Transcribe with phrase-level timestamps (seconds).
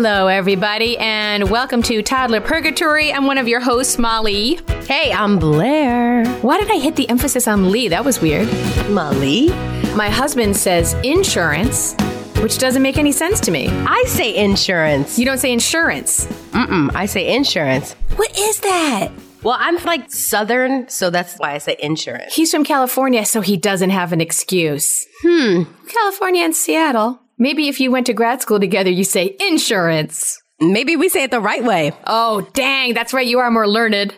[0.00, 3.12] Hello, everybody, and welcome to Toddler Purgatory.
[3.12, 4.60] I'm one of your hosts, Molly.
[4.86, 6.24] Hey, I'm Blair.
[6.34, 7.88] Why did I hit the emphasis on Lee?
[7.88, 8.46] That was weird.
[8.88, 9.48] Molly?
[9.96, 11.96] My husband says insurance,
[12.40, 13.66] which doesn't make any sense to me.
[13.70, 15.18] I say insurance.
[15.18, 16.26] You don't say insurance.
[16.52, 17.94] Mm-mm, I say insurance.
[18.14, 19.08] What is that?
[19.42, 22.36] Well, I'm like Southern, so that's why I say insurance.
[22.36, 25.04] He's from California, so he doesn't have an excuse.
[25.22, 25.64] Hmm.
[25.88, 27.20] California and Seattle.
[27.38, 30.42] Maybe if you went to grad school together, you say insurance.
[30.60, 31.92] Maybe we say it the right way.
[32.04, 33.26] Oh, dang, that's right.
[33.26, 34.12] You are more learned.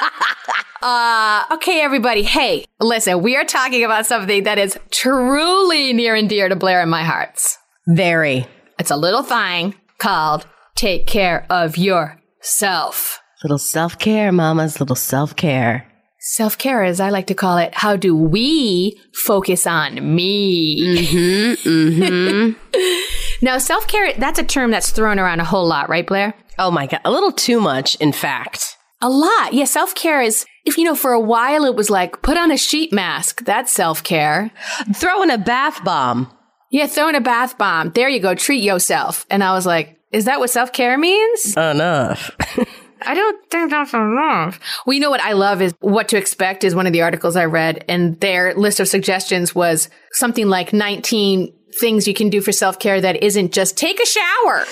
[0.82, 2.22] uh, okay, everybody.
[2.22, 6.80] Hey, listen, we are talking about something that is truly near and dear to Blair
[6.80, 7.58] and my hearts.
[7.88, 8.46] Very.
[8.78, 10.46] It's a little thing called
[10.76, 13.20] Take Care of Yourself.
[13.42, 15.86] Little self care, mamas, little self care.
[16.26, 20.96] Self care, as I like to call it, how do we focus on me?
[20.96, 21.68] Mm-hmm.
[21.68, 23.42] Mm-hmm.
[23.44, 26.32] now, self care, that's a term that's thrown around a whole lot, right, Blair?
[26.58, 27.02] oh my God.
[27.04, 28.78] A little too much, in fact.
[29.02, 29.52] A lot.
[29.52, 32.50] Yeah, self care is, if you know, for a while it was like, put on
[32.50, 33.44] a sheet mask.
[33.44, 34.50] That's self care.
[34.94, 36.32] Throw in a bath bomb.
[36.70, 37.90] Yeah, throw in a bath bomb.
[37.90, 38.34] There you go.
[38.34, 39.26] Treat yourself.
[39.28, 41.56] And I was like, is that what self care means?
[41.56, 42.30] Enough.
[43.06, 44.60] I don't think that's enough.
[44.86, 47.36] Well, you know what I love is what to expect is one of the articles
[47.36, 52.40] I read, and their list of suggestions was something like 19 things you can do
[52.40, 54.64] for self care that isn't just take a shower.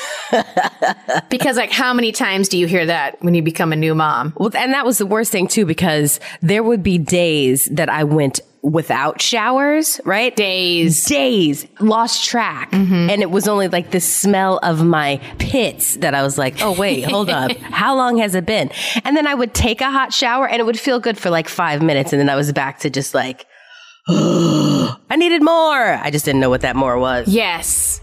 [1.28, 4.32] because, like, how many times do you hear that when you become a new mom?
[4.36, 8.04] well, and that was the worst thing, too, because there would be days that I
[8.04, 10.34] went without showers, right?
[10.34, 11.04] Days.
[11.04, 11.66] days.
[11.80, 12.70] Lost track.
[12.70, 13.10] Mm-hmm.
[13.10, 16.72] And it was only like the smell of my pits that i was like oh
[16.72, 17.50] wait hold up.
[17.60, 18.70] How long has it been?
[19.04, 21.48] And then i would take a hot shower and it would feel good for like
[21.48, 22.12] five minutes.
[22.12, 23.46] And then i was back to just like
[24.08, 25.94] i needed more.
[25.94, 27.28] I just didn't know what that more was.
[27.28, 28.01] Yes.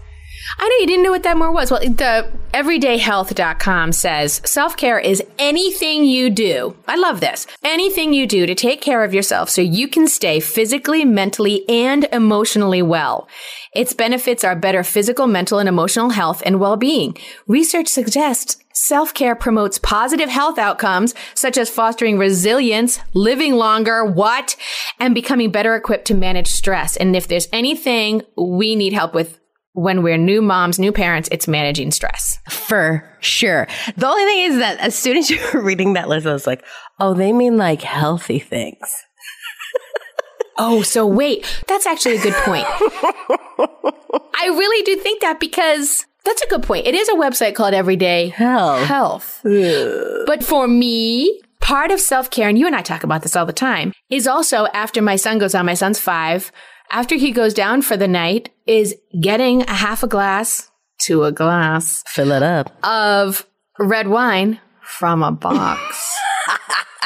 [0.58, 1.70] I know you didn't know what that more was.
[1.70, 6.76] Well, the everydayhealth.com says self care is anything you do.
[6.88, 7.46] I love this.
[7.62, 12.04] Anything you do to take care of yourself so you can stay physically, mentally, and
[12.12, 13.28] emotionally well.
[13.74, 17.16] Its benefits are better physical, mental, and emotional health and well being.
[17.46, 24.56] Research suggests Self care promotes positive health outcomes such as fostering resilience, living longer, what,
[25.00, 26.96] and becoming better equipped to manage stress.
[26.96, 29.39] And if there's anything we need help with
[29.72, 32.38] when we're new moms, new parents, it's managing stress.
[32.48, 33.66] for sure
[33.96, 36.46] the only thing is that as soon as you were reading that list i was
[36.46, 36.64] like
[37.00, 38.88] oh they mean like healthy things
[40.62, 42.66] Oh, so wait, that's actually a good point.
[42.68, 46.86] I really do think that because that's a good point.
[46.86, 48.82] It is a website called Everyday Health.
[48.86, 49.40] Health.
[50.26, 53.46] But for me, part of self care, and you and I talk about this all
[53.46, 56.52] the time, is also after my son goes on, my son's five,
[56.90, 60.70] after he goes down for the night, is getting a half a glass
[61.02, 63.46] to a glass fill it up of
[63.78, 66.14] red wine from a box.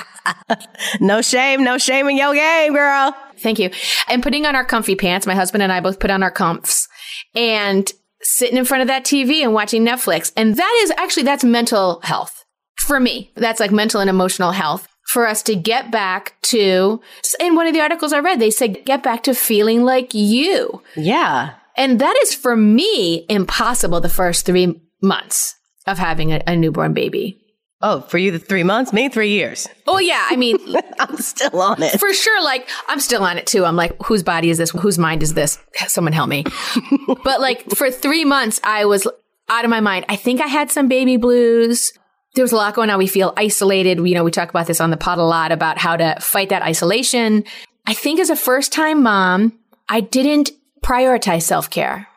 [1.01, 3.15] no shame no shame in your game girl
[3.45, 3.71] Thank you.
[4.09, 5.27] And putting on our comfy pants.
[5.27, 6.89] My husband and I both put on our comfs
[7.35, 10.33] and sitting in front of that TV and watching Netflix.
[10.35, 12.45] And that is actually, that's mental health
[12.79, 13.31] for me.
[13.37, 17.01] That's like mental and emotional health for us to get back to,
[17.41, 20.83] in one of the articles I read, they said, get back to feeling like you.
[20.97, 25.55] yeah And that is for me impossible the first three months
[25.87, 27.39] of having a, a newborn baby.
[27.83, 29.69] Oh, for you, the three months, me, three years.
[29.87, 30.27] Oh, yeah.
[30.31, 30.57] I mean,
[30.99, 32.01] I'm still on it.
[32.01, 34.97] for sure like i'm still on it too i'm like whose body is this whose
[34.99, 36.45] mind is this someone help me
[37.25, 39.07] but like for three months i was
[39.49, 41.93] out of my mind i think i had some baby blues
[42.35, 42.99] there was a lot going on.
[42.99, 43.99] We feel isolated.
[43.99, 46.49] You know we talk about this on the pod a lot about how to fight
[46.51, 47.45] that isolation.
[47.87, 49.59] I think as a first time mom
[49.89, 50.51] i didn't
[50.83, 52.09] prioritize self-care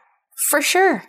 [0.50, 1.04] for sure.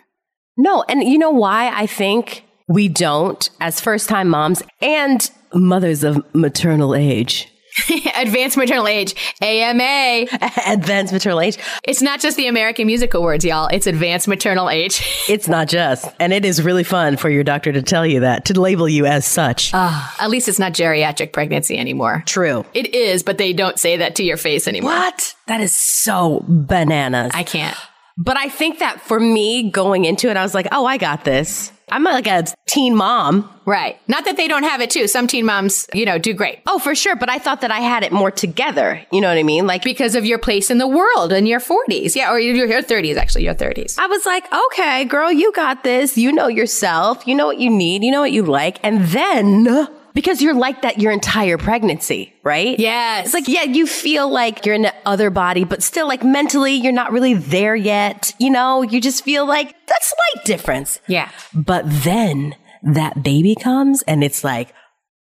[0.57, 6.03] No, and you know why I think we don't as first time moms and mothers
[6.03, 7.51] of maternal age,
[8.15, 10.25] advanced maternal age ama
[10.67, 11.57] advanced maternal age.
[11.83, 16.07] it's not just the american music awards y'all it's advanced maternal age It's not just.
[16.19, 19.05] And it is really fun for your doctor to tell you that, to label you
[19.05, 19.71] as such.
[19.75, 22.65] Ah, at least it's not geriatric pregnancy anymore True.
[22.73, 24.91] It is, but they don't say that to your face anymore.
[24.91, 25.35] What?
[25.47, 27.31] That is so bananas.
[27.35, 27.77] I can't.
[28.17, 31.23] but I think that for me going into it, I was like, oh, I got
[31.23, 31.71] this.
[31.91, 33.49] I'm like a teen mom.
[33.65, 33.97] Right.
[34.07, 35.07] Not that they don't have it too.
[35.07, 37.15] Some teen moms, you know, do great Oh, for sure.
[37.15, 39.01] But I thought that I had it more together.
[39.11, 39.67] You know what I mean?
[39.67, 42.15] Like, because of your place in the world in your 40s.
[42.15, 43.97] Yeah, or your, your 30s, actually, your 30s.
[43.97, 46.17] I was like, okay, girl, you got this.
[46.17, 47.25] You know yourself.
[47.27, 48.03] You know what you need.
[48.03, 48.79] You know what you like.
[48.83, 49.87] And then,
[50.19, 52.77] because you're like that your entire pregnancy, right?
[52.77, 53.27] Yes.
[53.27, 56.73] It's like, yeah, you feel like you're in the other body, but still, like mentally,
[56.73, 58.33] you're not really there yet.
[58.37, 60.99] You know, you just feel like that slight difference.
[61.07, 61.31] Yeah.
[61.53, 64.73] But then that baby comes and it's like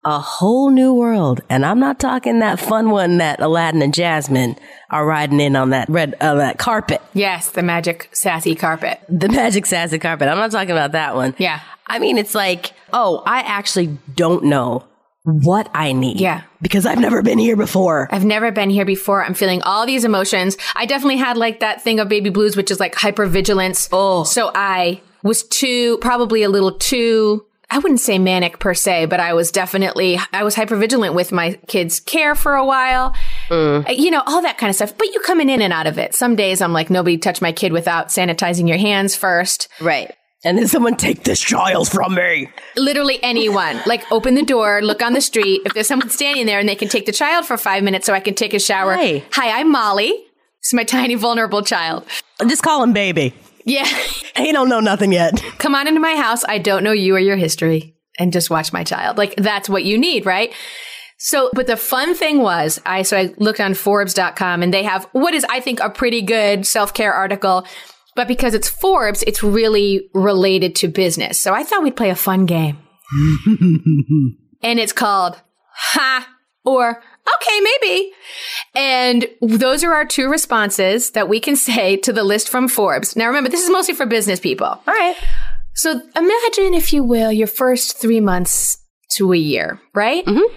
[0.04, 1.40] a whole new world.
[1.50, 4.56] And I'm not talking that fun one that Aladdin and Jasmine
[4.90, 9.00] are riding in on that red, uh, that carpet, Yes, the magic sassy carpet.
[9.08, 10.28] the magic sassy carpet.
[10.28, 11.34] I'm not talking about that one.
[11.38, 11.60] Yeah.
[11.86, 14.84] I mean, it's like, oh, I actually don't know
[15.24, 16.18] what I need.
[16.18, 16.42] Yeah.
[16.62, 18.08] Because I've never been here before.
[18.10, 19.22] I've never been here before.
[19.24, 20.56] I'm feeling all these emotions.
[20.74, 23.88] I definitely had like that thing of baby blues, which is like hypervigilance.
[23.92, 24.24] Oh.
[24.24, 29.20] So I was too, probably a little too, I wouldn't say manic per se, but
[29.20, 33.14] I was definitely, I was hypervigilant with my kids' care for a while.
[33.50, 34.96] Uh, You know, all that kind of stuff.
[34.98, 36.14] But you coming in and out of it.
[36.14, 39.68] Some days I'm like, nobody touch my kid without sanitizing your hands first.
[39.80, 40.10] Right.
[40.42, 42.48] And then someone take this child from me.
[42.76, 43.80] Literally anyone.
[43.86, 45.60] like open the door, look on the street.
[45.66, 48.14] If there's someone standing there and they can take the child for five minutes so
[48.14, 48.94] I can take a shower.
[48.94, 49.22] Hi.
[49.32, 50.08] Hi, I'm Molly.
[50.08, 52.04] This is my tiny vulnerable child.
[52.46, 53.34] Just call him baby.
[53.64, 53.86] Yeah.
[54.36, 55.42] He don't know nothing yet.
[55.58, 56.44] Come on into my house.
[56.48, 59.18] I don't know you or your history and just watch my child.
[59.18, 60.54] Like that's what you need, right?
[61.18, 65.06] So, but the fun thing was, I, so I looked on Forbes.com and they have
[65.12, 67.66] what is, I think, a pretty good self care article.
[68.16, 71.38] But because it's Forbes, it's really related to business.
[71.38, 72.78] So I thought we'd play a fun game.
[74.62, 75.40] and it's called
[75.74, 76.26] Ha
[76.64, 77.02] or
[77.36, 78.12] Okay, maybe.
[78.74, 83.16] And those are our two responses that we can say to the list from Forbes.
[83.16, 84.66] Now remember, this is mostly for business people.
[84.66, 85.16] All right.
[85.74, 88.78] So imagine, if you will, your first three months
[89.16, 90.24] to a year, right?
[90.24, 90.54] Mm-hmm.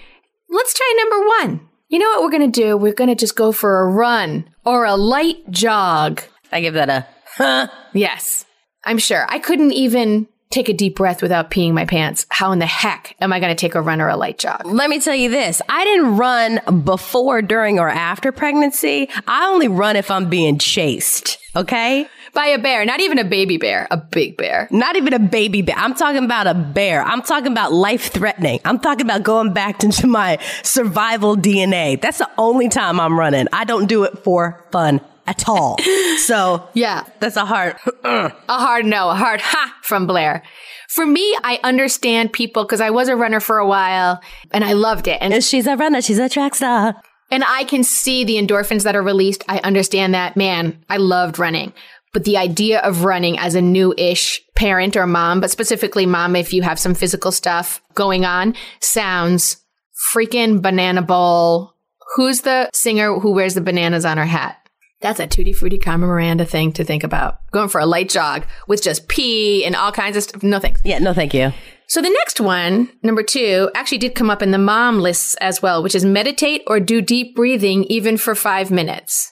[0.50, 1.26] Let's try number
[1.58, 1.68] one.
[1.88, 2.76] You know what we're going to do?
[2.76, 6.22] We're going to just go for a run or a light jog.
[6.50, 7.06] I give that a
[7.36, 7.68] huh.
[7.92, 8.44] Yes,
[8.84, 9.26] I'm sure.
[9.28, 12.26] I couldn't even take a deep breath without peeing my pants.
[12.30, 14.64] How in the heck am I going to take a run or a light jog?
[14.64, 15.60] Let me tell you this.
[15.68, 19.08] I didn't run before, during, or after pregnancy.
[19.26, 21.38] I only run if I'm being chased.
[21.56, 22.08] Okay?
[22.32, 24.66] By a bear, not even a baby bear, a big bear.
[24.72, 25.76] Not even a baby bear.
[25.76, 27.02] I'm talking about a bear.
[27.02, 28.60] I'm talking about life threatening.
[28.64, 32.00] I'm talking about going back into my survival DNA.
[32.00, 33.46] That's the only time I'm running.
[33.52, 35.76] I don't do it for fun at all.
[36.18, 37.04] So Yeah.
[37.20, 37.76] that's a hard.
[38.04, 40.42] A hard no, a hard ha from Blair.
[40.88, 44.20] For me, I understand people because I was a runner for a while
[44.52, 45.18] and I loved it.
[45.20, 46.00] And She's a runner.
[46.00, 46.94] She's a track star.
[47.30, 49.42] And I can see the endorphins that are released.
[49.48, 50.36] I understand that.
[50.36, 51.72] Man, I loved running.
[52.12, 56.36] But the idea of running as a new ish parent or mom, but specifically mom,
[56.36, 59.56] if you have some physical stuff going on, sounds
[60.14, 61.72] freaking banana bowl.
[62.14, 64.58] Who's the singer who wears the bananas on her hat?
[65.04, 67.38] That's a Tutti Frutti Carmen Miranda thing to think about.
[67.50, 70.42] Going for a light jog with just pee and all kinds of stuff.
[70.42, 70.80] No thanks.
[70.82, 71.52] Yeah, no, thank you.
[71.88, 75.60] So the next one, number two, actually did come up in the mom lists as
[75.60, 79.30] well, which is meditate or do deep breathing even for five minutes.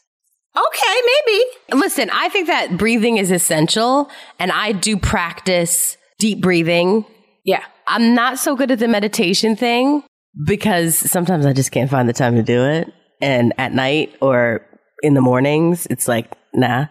[0.55, 1.45] Okay, maybe.
[1.81, 7.07] Listen, I think that breathing is essential, and I do practice deep breathing.
[7.47, 7.65] Yeah.
[7.89, 10.05] I'm not so good at the meditation thing
[10.45, 12.93] because sometimes I just can't find the time to do it.
[13.23, 14.67] And at night or
[15.03, 16.87] in the mornings, it's like, nah.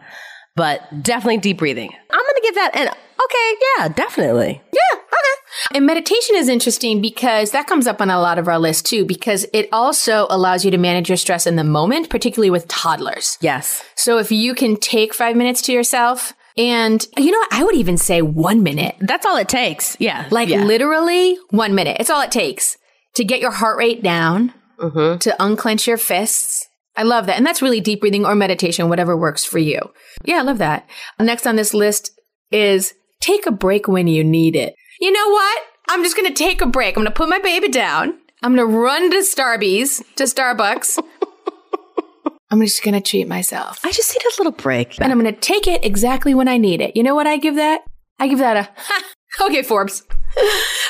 [0.55, 1.91] But definitely deep breathing.
[2.09, 4.61] I'm going to give that an okay, yeah, definitely.
[4.73, 5.75] Yeah, okay.
[5.77, 9.05] And meditation is interesting because that comes up on a lot of our list too,
[9.05, 13.37] because it also allows you to manage your stress in the moment, particularly with toddlers.
[13.41, 13.83] Yes.
[13.95, 17.45] So if you can take five minutes to yourself, and you know.
[17.51, 18.95] I would even say one minute.
[18.99, 19.95] That's all it takes.
[19.99, 20.27] Yeah.
[20.31, 20.63] Like yeah.
[20.63, 21.97] literally one minute.
[21.99, 22.77] It's all it takes
[23.15, 25.17] to get your heart rate down, mm-hmm.
[25.19, 26.67] to unclench your fists.
[26.95, 27.37] I love that.
[27.37, 29.79] And that's really deep breathing or meditation, whatever works for you.
[30.25, 30.89] Yeah, I love that.
[31.19, 32.11] Next on this list
[32.51, 34.75] is take a break when you need it.
[34.99, 35.61] You know what?
[35.89, 36.95] I'm just going to take a break.
[36.95, 38.19] I'm going to put my baby down.
[38.43, 40.99] I'm going to run to Starbucks, to Starbucks.
[42.51, 43.79] I'm just going to treat myself.
[43.83, 44.99] I just need a little break.
[44.99, 46.97] And I'm going to take it exactly when I need it.
[46.97, 47.81] You know what I give that?
[48.19, 49.03] I give that a, ha,
[49.45, 50.03] okay, Forbes.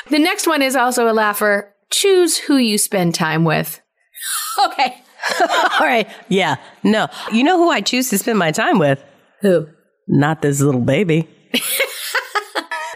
[0.10, 1.74] the next one is also a laugher.
[1.92, 3.80] Choose who you spend time with.
[4.66, 5.02] Okay.
[5.42, 6.08] all right.
[6.30, 6.56] Yeah.
[6.84, 7.08] No.
[7.32, 9.04] You know who I choose to spend my time with?
[9.42, 9.68] Who?
[10.08, 11.28] Not this little baby.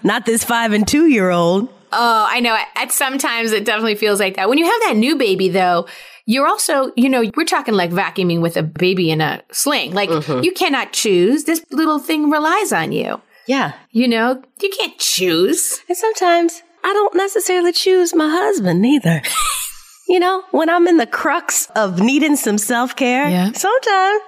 [0.03, 1.69] Not this five and two year old.
[1.91, 2.57] Oh, I know.
[2.75, 4.49] At sometimes it definitely feels like that.
[4.49, 5.87] When you have that new baby, though,
[6.25, 9.93] you're also, you know, we're talking like vacuuming with a baby in a sling.
[9.93, 10.43] Like mm-hmm.
[10.43, 11.45] you cannot choose.
[11.45, 13.21] This little thing relies on you.
[13.47, 13.73] Yeah.
[13.91, 15.79] You know, you can't choose.
[15.87, 19.21] And sometimes I don't necessarily choose my husband either.
[20.07, 23.51] you know, when I'm in the crux of needing some self care, Yeah.
[23.53, 24.21] sometimes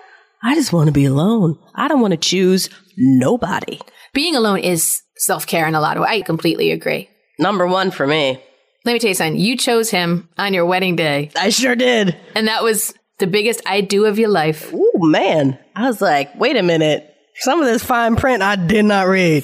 [0.44, 1.58] I just want to be alone.
[1.76, 3.80] I don't want to choose nobody.
[4.14, 6.10] Being alone is self care in a lot of ways.
[6.12, 7.10] I completely agree.
[7.40, 8.42] Number one for me.
[8.86, 9.40] Let me tell you something.
[9.40, 12.16] You chose him on your wedding day, I sure did.
[12.36, 14.72] and that was the biggest I do of your life.
[14.74, 15.58] Ooh, man.
[15.76, 17.14] I was like, wait a minute.
[17.40, 19.44] Some of this fine print I did not read.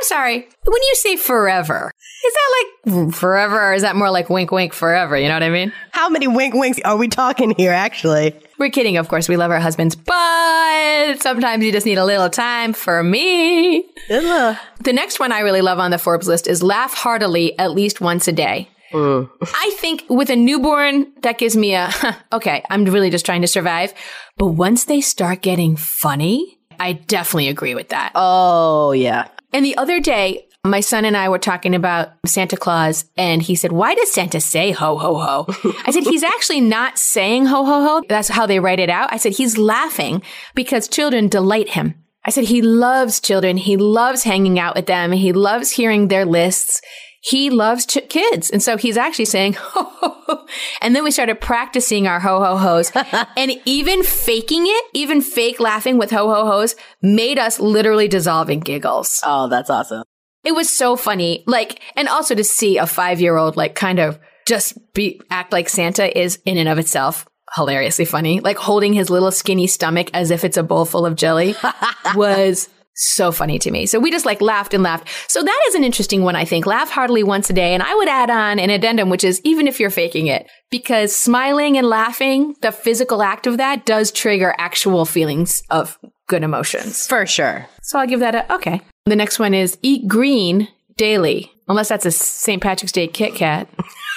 [0.00, 0.48] I'm sorry.
[0.64, 1.92] When you say forever,
[2.24, 2.64] is that
[2.96, 5.14] like forever or is that more like wink, wink, forever?
[5.18, 5.74] You know what I mean?
[5.90, 8.34] How many wink winks are we talking here, actually?
[8.58, 9.28] We're kidding, of course.
[9.28, 13.84] We love our husbands, but sometimes you just need a little time for me.
[14.10, 14.56] Ugh.
[14.80, 18.00] The next one I really love on the Forbes list is laugh heartily at least
[18.00, 18.70] once a day.
[18.94, 23.42] I think with a newborn, that gives me a, huh, okay, I'm really just trying
[23.42, 23.92] to survive.
[24.38, 28.12] But once they start getting funny, I definitely agree with that.
[28.14, 29.28] Oh, yeah.
[29.52, 33.54] And the other day, my son and I were talking about Santa Claus, and he
[33.54, 35.72] said, Why does Santa say ho, ho, ho?
[35.86, 38.02] I said, He's actually not saying ho, ho, ho.
[38.08, 39.12] That's how they write it out.
[39.12, 40.22] I said, He's laughing
[40.54, 41.94] because children delight him.
[42.24, 43.56] I said, He loves children.
[43.56, 45.12] He loves hanging out with them.
[45.12, 46.82] He loves hearing their lists.
[47.20, 48.50] He loves ch- kids.
[48.50, 50.46] And so he's actually saying ho, ho, ho.
[50.80, 52.92] And then we started practicing our ho, ho, ho's.
[53.36, 58.50] and even faking it, even fake laughing with ho, ho, ho's made us literally dissolve
[58.50, 59.20] in giggles.
[59.24, 60.04] Oh, that's awesome.
[60.44, 61.44] It was so funny.
[61.46, 65.52] Like, and also to see a five year old, like, kind of just be, act
[65.52, 68.40] like Santa is in and of itself hilariously funny.
[68.40, 71.54] Like holding his little skinny stomach as if it's a bowl full of jelly
[72.14, 73.86] was so funny to me.
[73.86, 75.08] So we just like laughed and laughed.
[75.28, 76.66] So that is an interesting one, I think.
[76.66, 77.72] Laugh heartily once a day.
[77.74, 81.14] And I would add on an addendum, which is even if you're faking it, because
[81.14, 87.06] smiling and laughing, the physical act of that does trigger actual feelings of good emotions.
[87.06, 87.66] For sure.
[87.82, 88.80] So I'll give that a okay.
[89.06, 92.62] The next one is eat green daily, unless that's a St.
[92.62, 93.68] Patrick's Day Kit Kat.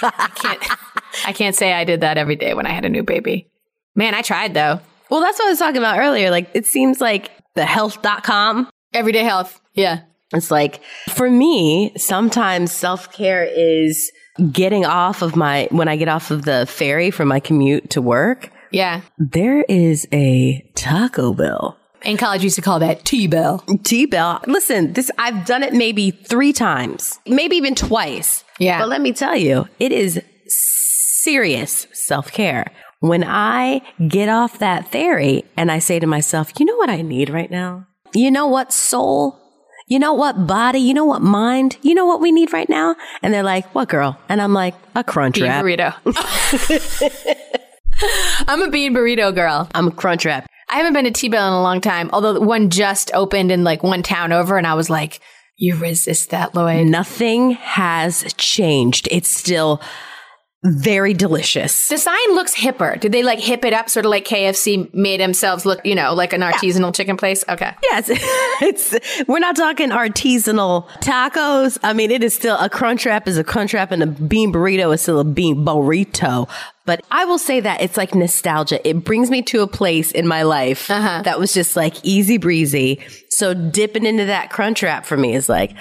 [0.02, 0.64] I can't.
[1.26, 3.48] I can't say I did that every day when I had a new baby.
[3.96, 4.82] Man, I tried though.
[5.10, 6.32] Well, that's what I was talking about earlier.
[6.32, 9.60] Like, it seems like the health.com, Everyday health.
[9.74, 10.02] Yeah.
[10.34, 14.12] it's like, for me, sometimes self care is
[14.52, 18.02] getting off of my, when I get off of the ferry from my commute to
[18.02, 19.02] work, Yeah.
[19.18, 21.78] there is a Taco Bell.
[22.04, 23.60] In college, used to call that T-Bell.
[23.84, 24.42] T Bell.
[24.46, 28.44] Listen, this I've done it maybe three times, maybe even twice.
[28.60, 28.80] Yeah.
[28.80, 32.72] But let me tell you, it is serious self care.
[33.04, 37.02] When I get off that ferry and I say to myself, you know what I
[37.02, 37.86] need right now?
[38.14, 39.38] You know what soul?
[39.90, 40.80] You know what body?
[40.80, 41.76] You know what mind?
[41.82, 42.96] You know what we need right now?
[43.22, 44.18] And they're like, what girl?
[44.30, 45.66] And I'm like, a crunch Bean wrap.
[45.66, 45.94] burrito.
[48.48, 49.68] I'm a bean burrito girl.
[49.76, 50.48] I'm a crunch wrap.
[50.70, 53.84] I haven't been to T-Bell in a long time, although one just opened in like
[53.84, 55.20] one town over, and I was like,
[55.58, 56.88] you resist that, Lloyd.
[56.88, 59.10] Nothing has changed.
[59.12, 59.82] It's still
[60.64, 61.90] very delicious.
[61.90, 63.00] The sign looks hipper.
[63.00, 66.14] Did they like hip it up, sort of like KFC made themselves look, you know,
[66.14, 67.44] like an artisanal chicken place?
[67.50, 67.72] Okay.
[67.84, 71.78] Yes, it's we're not talking artisanal tacos.
[71.84, 74.54] I mean, it is still a crunch wrap is a crunch wrap, and a bean
[74.54, 76.50] burrito is still a bean burrito.
[76.86, 78.86] But I will say that it's like nostalgia.
[78.88, 83.00] It brings me to a place in my life that was just like easy breezy.
[83.30, 85.76] So dipping into that crunch wrap for me is like,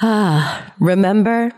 [0.00, 1.52] ah, remember?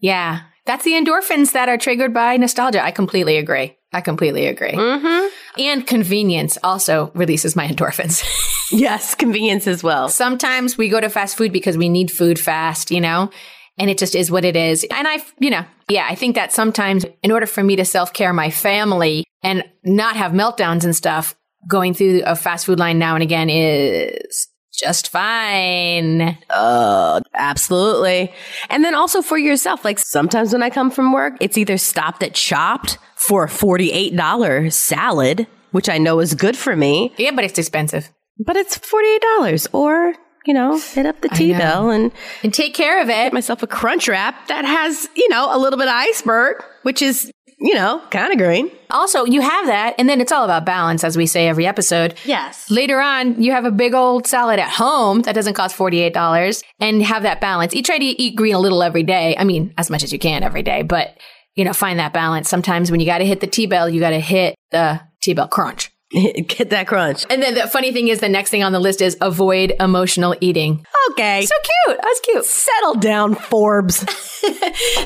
[0.00, 0.42] Yeah.
[0.64, 2.84] That's the endorphins that are triggered by nostalgia.
[2.84, 3.76] I completely agree.
[3.92, 4.72] I completely agree.
[4.72, 5.60] Mm-hmm.
[5.60, 8.22] And convenience also releases my endorphins.
[8.72, 10.08] Yes, convenience as well.
[10.08, 13.30] Sometimes we go to fast food because we need food fast, you know,
[13.78, 14.82] and it just is what it is.
[14.90, 18.14] And I, you know, yeah, I think that sometimes in order for me to self
[18.14, 21.36] care my family and not have meltdowns and stuff,
[21.68, 26.38] going through a fast food line now and again is just fine.
[26.50, 28.32] Uh, absolutely.
[28.70, 32.22] And then also for yourself, like sometimes when I come from work, it's either stopped
[32.22, 37.44] at Chopt for a $48 salad, which I know is good for me, Yeah, but
[37.44, 38.08] it's expensive.
[38.38, 40.14] but it's $48 or,
[40.46, 42.10] you know, hit up the T-Bell and
[42.42, 43.12] And take care of it.
[43.12, 47.00] get myself a crunch wrap that has, you know, a little bit of iceberg, which
[47.02, 47.30] is,
[47.62, 48.70] you know, kind of green.
[48.90, 52.14] Also, you have that, and then it's all about balance, as we say every episode.
[52.24, 52.70] Yes.
[52.70, 57.02] Later on, you have a big old salad at home that doesn't cost $48 and
[57.02, 57.72] have that balance.
[57.74, 59.36] You try to eat green a little every day.
[59.38, 61.16] I mean, as much as you can every day, but
[61.54, 62.48] you know, find that balance.
[62.48, 65.91] Sometimes when you got to hit the T-bell, you got to hit the T-bell crunch.
[66.46, 67.24] Get that crunch.
[67.30, 70.36] And then the funny thing is the next thing on the list is avoid emotional
[70.40, 70.84] eating.
[71.12, 71.46] Okay.
[71.46, 71.54] So
[71.86, 71.98] cute.
[72.02, 72.44] That's cute.
[72.44, 74.04] settle down, Forbes.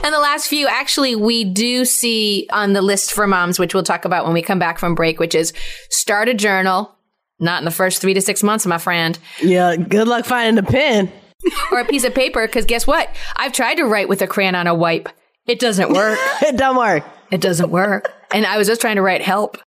[0.03, 3.83] And the last few, actually, we do see on the list for moms, which we'll
[3.83, 5.53] talk about when we come back from break, which is
[5.91, 6.95] start a journal.
[7.39, 9.19] Not in the first three to six months, my friend.
[9.43, 11.13] yeah, good luck finding a pen.
[11.73, 13.11] or a piece of paper because guess what?
[13.37, 15.09] I've tried to write with a crayon on a wipe.
[15.47, 16.19] It doesn't work.
[16.43, 17.05] It don't work.
[17.31, 18.13] It doesn't work.
[18.33, 19.59] And I was just trying to write help.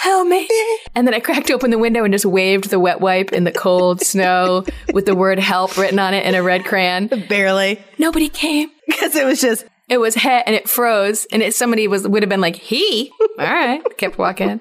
[0.00, 0.48] Help me.
[0.94, 3.52] And then I cracked open the window and just waved the wet wipe in the
[3.52, 7.08] cold snow with the word help written on it in a red crayon.
[7.28, 7.82] Barely.
[7.98, 8.70] Nobody came.
[8.86, 12.22] Because it was just, It was he and it froze and it, somebody was would
[12.22, 13.12] have been like, he?
[13.38, 13.82] All right.
[13.98, 14.60] Kept walking.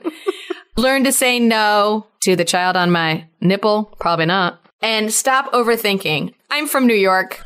[0.77, 3.96] Learn to say no to the child on my nipple.
[4.00, 4.60] Probably not.
[4.82, 6.34] And stop overthinking.
[6.51, 7.44] I'm from New York.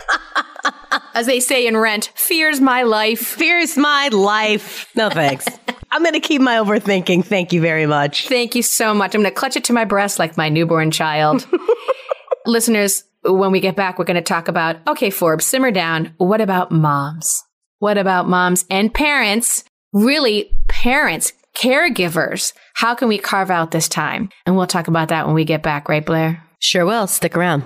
[1.19, 3.19] As they say in Rent, fear's my life.
[3.19, 4.89] Fear's my life.
[4.95, 5.45] No thanks.
[5.91, 7.25] I'm going to keep my overthinking.
[7.25, 8.29] Thank you very much.
[8.29, 9.13] Thank you so much.
[9.13, 11.45] I'm going to clutch it to my breast like my newborn child.
[12.45, 16.13] Listeners, when we get back, we're going to talk about okay, Forbes, simmer down.
[16.19, 17.43] What about moms?
[17.79, 19.65] What about moms and parents?
[19.91, 22.53] Really, parents, caregivers.
[22.75, 24.29] How can we carve out this time?
[24.45, 26.41] And we'll talk about that when we get back, right, Blair?
[26.59, 27.07] Sure will.
[27.07, 27.65] Stick around.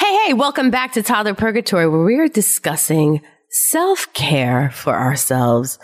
[0.00, 5.78] Hey, hey, welcome back to Toddler Purgatory, where we are discussing self care for ourselves.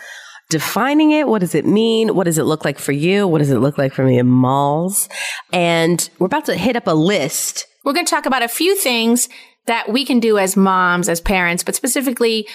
[0.49, 2.15] Defining it, what does it mean?
[2.15, 3.27] What does it look like for you?
[3.27, 5.07] What does it look like for me in malls?
[5.53, 7.67] And we're about to hit up a list.
[7.85, 9.29] We're going to talk about a few things
[9.67, 12.47] that we can do as moms, as parents, but specifically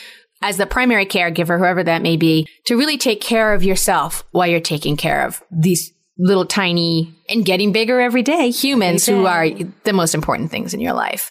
[0.42, 4.49] as the primary caregiver, whoever that may be, to really take care of yourself while
[4.49, 5.92] you're taking care of these
[6.23, 9.49] little tiny and getting bigger every day humans who are
[9.85, 11.31] the most important things in your life.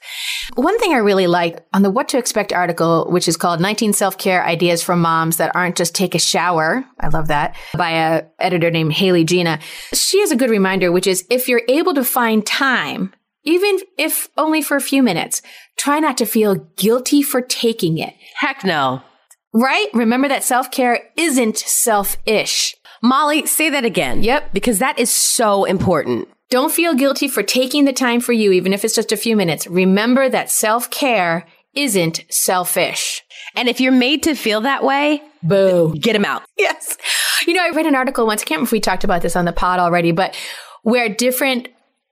[0.55, 3.93] One thing I really like on the What to Expect article, which is called 19
[3.93, 6.83] Self-Care Ideas for Moms That Aren't Just Take a Shower.
[6.99, 9.59] I love that by a editor named Haley Jena.
[9.93, 14.27] She has a good reminder, which is if you're able to find time, even if
[14.37, 15.41] only for a few minutes,
[15.77, 18.13] try not to feel guilty for taking it.
[18.35, 19.03] Heck no.
[19.53, 19.87] Right?
[19.93, 22.75] Remember that self-care isn't selfish.
[23.01, 24.23] Molly, say that again.
[24.23, 24.53] Yep.
[24.53, 26.27] Because that is so important.
[26.49, 29.35] Don't feel guilty for taking the time for you, even if it's just a few
[29.35, 29.67] minutes.
[29.67, 33.23] Remember that self care isn't selfish.
[33.55, 36.43] And if you're made to feel that way, boo, get them out.
[36.57, 36.97] Yes.
[37.47, 39.35] You know, I read an article once, I can't remember if we talked about this
[39.35, 40.35] on the pod already, but
[40.83, 41.69] where different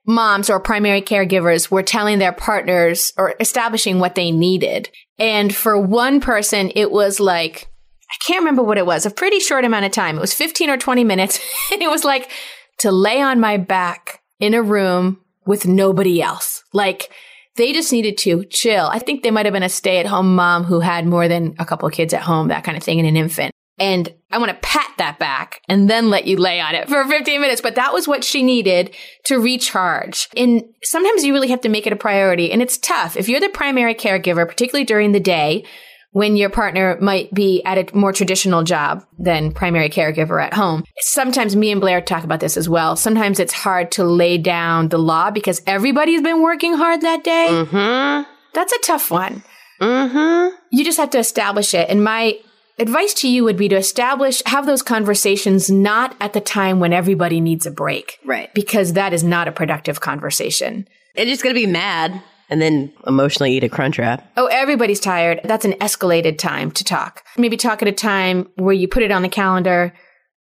[0.08, 4.90] moms or primary caregivers were telling their partners or establishing what they needed.
[5.20, 7.68] And for one person, it was like,
[8.12, 10.18] I can't remember what it was, a pretty short amount of time.
[10.18, 11.40] It was 15 or 20 minutes.
[11.72, 12.32] and it was like
[12.80, 16.64] to lay on my back in a room with nobody else.
[16.74, 17.12] Like
[17.56, 18.88] they just needed to chill.
[18.88, 21.56] I think they might have been a stay at home mom who had more than
[21.60, 23.52] a couple kids at home, that kind of thing, and an infant.
[23.80, 27.06] And I want to pat that back and then let you lay on it for
[27.06, 27.62] 15 minutes.
[27.62, 28.94] But that was what she needed
[29.26, 30.28] to recharge.
[30.36, 32.52] And sometimes you really have to make it a priority.
[32.52, 33.16] And it's tough.
[33.16, 35.66] If you're the primary caregiver, particularly during the day,
[36.12, 40.84] when your partner might be at a more traditional job than primary caregiver at home.
[41.00, 42.96] Sometimes me and Blair talk about this as well.
[42.96, 47.48] Sometimes it's hard to lay down the law because everybody's been working hard that day.
[47.50, 48.32] Mm-hmm.
[48.54, 49.44] That's a tough one.
[49.80, 50.56] Mm-hmm.
[50.72, 51.90] You just have to establish it.
[51.90, 52.40] And my
[52.80, 56.92] advice to you would be to establish, have those conversations not at the time when
[56.92, 58.18] everybody needs a break.
[58.26, 58.52] Right.
[58.54, 60.88] Because that is not a productive conversation.
[61.16, 64.32] They're just going to be mad and then emotionally eat a crunch wrap.
[64.38, 65.42] Oh, everybody's tired.
[65.44, 67.24] That's an escalated time to talk.
[67.38, 69.94] Maybe talk at a time where you put it on the calendar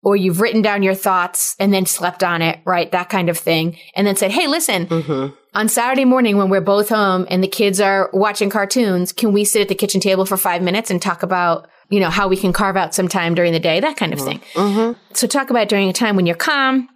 [0.02, 2.90] or you've written down your thoughts and then slept on it, right?
[2.92, 3.76] That kind of thing.
[3.94, 5.34] And then said, Hey, listen, mm-hmm.
[5.54, 9.44] on Saturday morning when we're both home and the kids are watching cartoons, can we
[9.44, 12.36] sit at the kitchen table for five minutes and talk about, you know, how we
[12.36, 14.28] can carve out some time during the day, that kind of mm-hmm.
[14.28, 14.40] thing.
[14.54, 15.14] Mm-hmm.
[15.14, 16.88] So talk about during a time when you're calm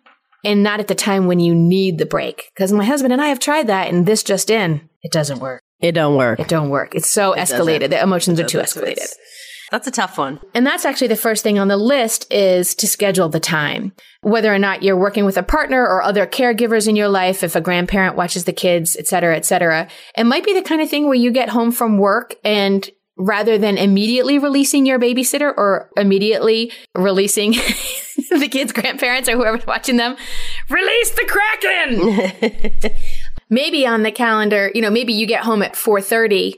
[0.45, 2.51] and not at the time when you need the break.
[2.55, 5.63] Because my husband and I have tried that and this just in, it doesn't work.
[5.81, 6.39] It don't work.
[6.41, 6.95] It don't work.
[6.95, 7.81] It's so It escalated.
[7.81, 7.91] doesn't.
[7.91, 9.09] The emotions are too escalated.
[9.73, 10.39] That's a tough one.
[10.55, 13.93] And that's actually the first thing on the list is to schedule the time.
[14.21, 17.57] Whether or not you're working with a partner or other caregivers in your life, if
[17.57, 19.89] a grandparent watches the kids, et cetera, et cetera.
[20.17, 23.57] It might be the kind of thing where you get home from work and rather
[23.57, 27.53] than immediately releasing your babysitter or immediately releasing
[28.31, 30.17] the kids' grandparents or whoever's watching them,
[30.69, 32.93] release the Kraken!
[33.53, 36.55] maybe on the calendar, you know, maybe you get home at 4.30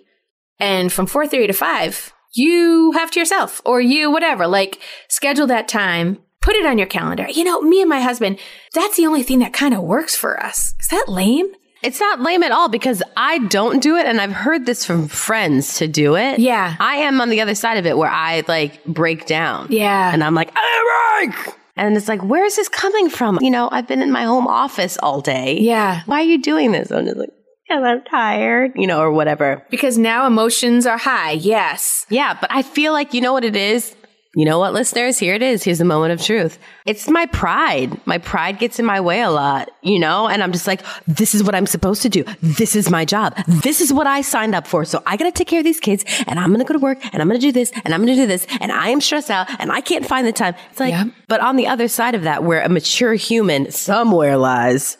[0.59, 5.69] and from 4.30 to 5, you have to yourself or you whatever like schedule that
[5.69, 8.39] time put it on your calendar you know me and my husband
[8.73, 11.47] that's the only thing that kind of works for us is that lame
[11.83, 15.07] It's not lame at all because I don't do it and I've heard this from
[15.07, 16.39] friends to do it.
[16.39, 16.77] Yeah.
[16.81, 19.67] I am on the other side of it where I like break down.
[19.71, 20.13] Yeah.
[20.13, 21.55] And I'm like, Eric!
[21.77, 23.39] And it's like, where is this coming from?
[23.41, 25.59] You know, I've been in my home office all day.
[25.61, 26.03] Yeah.
[26.07, 26.93] Why are you doing this?
[26.93, 27.31] I'm just like,
[27.67, 29.65] because I'm tired, you know, or whatever.
[29.71, 31.33] Because now emotions are high.
[31.33, 32.07] Yes.
[32.11, 33.97] Yeah, but I feel like you know what it is?
[34.37, 35.19] You know what, listeners?
[35.19, 35.63] Here it is.
[35.63, 36.59] Here's the moment of truth.
[36.87, 37.99] It's my pride.
[38.07, 40.27] My pride gets in my way a lot, you know?
[40.29, 42.25] And I'm just like, this is what I'm supposed to do.
[42.43, 43.37] This is my job.
[43.47, 44.85] This is what I signed up for.
[44.85, 47.23] So I gotta take care of these kids and I'm gonna go to work and
[47.23, 49.71] I'm gonna do this and I'm gonna do this and I am stressed out and
[49.71, 50.55] I can't find the time.
[50.71, 51.05] It's like, Yeah.
[51.29, 54.99] but on the other side of that, where a mature human somewhere lies,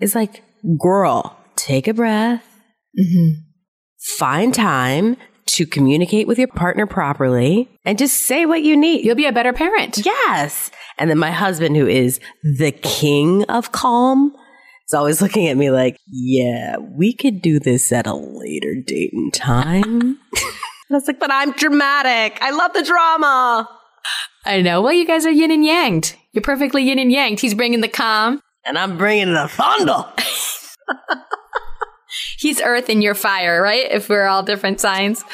[0.00, 0.42] is like,
[0.78, 2.44] girl, take a breath
[2.98, 3.40] mm-hmm.
[4.18, 9.04] find time to communicate with your partner properly and just say what you need.
[9.04, 10.04] You'll be a better parent.
[10.04, 10.70] yes.
[10.98, 14.34] And then my husband, who is the king of calm,
[14.86, 19.12] is always looking at me like, yeah, we could do this at a later date
[19.12, 19.82] and time.
[19.92, 20.16] and
[20.90, 22.38] I was like, but I'm dramatic.
[22.40, 23.68] I love the drama.
[24.44, 24.80] I know.
[24.82, 26.14] Well, you guys are yin and yanged.
[26.32, 27.40] You're perfectly yin and yanged.
[27.42, 28.40] He's bringing the calm.
[28.64, 30.04] And I'm bringing the thunder.
[32.38, 33.90] He's earth and you're fire, right?
[33.90, 35.24] If we're all different signs.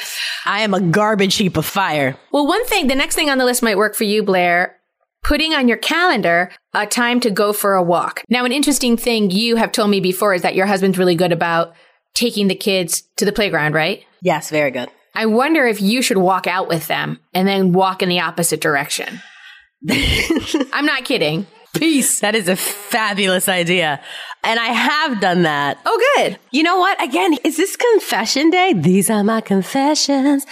[0.45, 2.17] I am a garbage heap of fire.
[2.31, 4.77] Well, one thing, the next thing on the list might work for you, Blair.
[5.23, 8.23] Putting on your calendar a time to go for a walk.
[8.29, 11.31] Now, an interesting thing you have told me before is that your husband's really good
[11.31, 11.73] about
[12.13, 14.03] taking the kids to the playground, right?
[14.21, 14.89] Yes, very good.
[15.15, 18.61] I wonder if you should walk out with them and then walk in the opposite
[18.61, 19.21] direction.
[19.89, 21.45] I'm not kidding.
[21.73, 22.19] Peace.
[22.19, 24.01] That is a fabulous idea.
[24.43, 25.77] And I have done that.
[25.85, 26.37] Oh, good.
[26.51, 27.01] You know what?
[27.01, 28.73] Again, is this confession day?
[28.73, 30.45] These are my confessions.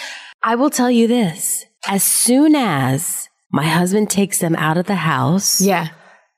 [0.43, 1.65] I will tell you this.
[1.87, 5.89] As soon as my husband takes them out of the house Yeah.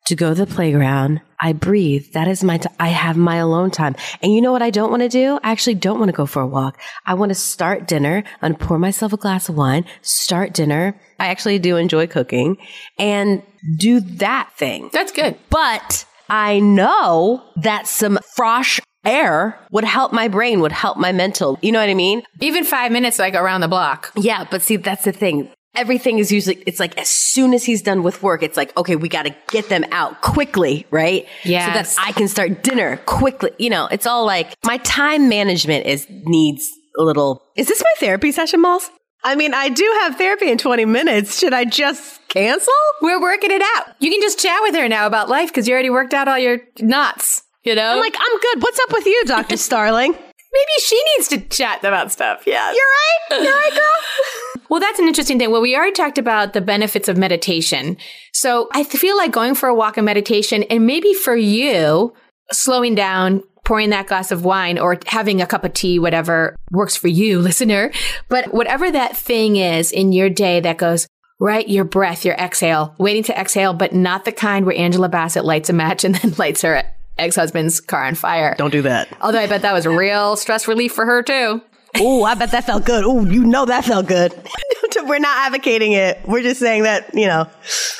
[0.07, 2.11] to go to the playground, I breathe.
[2.13, 3.95] That is my, t- I have my alone time.
[4.21, 5.39] And you know what I don't want to do?
[5.43, 6.79] I actually don't want to go for a walk.
[7.05, 8.23] I want to start dinner.
[8.41, 10.99] I'm going to pour myself a glass of wine, start dinner.
[11.19, 12.57] I actually do enjoy cooking
[12.97, 13.43] and
[13.77, 14.89] do that thing.
[14.91, 15.37] That's good.
[15.49, 21.60] But I know that some fresh air would help my brain, would help my mental.
[21.62, 22.24] You know what I mean?
[22.41, 24.12] Even five minutes, like around the block.
[24.15, 25.52] Yeah, but see, that's the thing.
[25.76, 28.96] Everything is usually, it's like as soon as he's done with work, it's like, okay,
[28.96, 31.28] we got to get them out quickly, right?
[31.43, 31.67] Yeah.
[31.67, 33.52] So that I can start dinner quickly.
[33.60, 36.67] You know, it's all like my time management is needs
[36.98, 37.43] a little.
[37.56, 38.89] Is this my therapy session, Malls?
[39.23, 41.39] I mean, I do have therapy in 20 minutes.
[41.39, 42.73] Should I just cancel?
[43.01, 43.95] We're working it out.
[43.99, 46.38] You can just chat with her now about life because you already worked out all
[46.38, 47.93] your knots, you know?
[47.93, 48.63] I'm like, I'm good.
[48.63, 49.57] What's up with you, Dr.
[49.69, 50.15] Starling?
[50.53, 52.43] maybe she needs to chat about stuff.
[52.45, 52.71] Yeah.
[52.71, 53.43] You're right.
[53.43, 53.81] You're right, girl.
[54.69, 55.51] Well, that's an interesting thing.
[55.51, 57.95] Well, we already talked about the benefits of meditation.
[58.31, 62.12] So I feel like going for a walk and meditation, and maybe for you,
[62.51, 66.95] slowing down, pouring that glass of wine, or having a cup of tea, whatever works
[66.95, 67.91] for you, listener.
[68.30, 71.08] But whatever that thing is in your day that goes,
[71.39, 75.43] Right, your breath, your exhale, waiting to exhale, but not the kind where Angela Bassett
[75.43, 76.84] lights a match and then lights her
[77.17, 78.56] ex husband's car on fire.
[78.58, 79.10] Don't do that.
[79.19, 81.62] Although I bet that was real stress relief for her too.
[81.97, 83.04] Oh, I bet that felt good.
[83.04, 84.34] Oh, you know that felt good.
[85.04, 86.19] We're not advocating it.
[86.26, 87.47] We're just saying that, you know.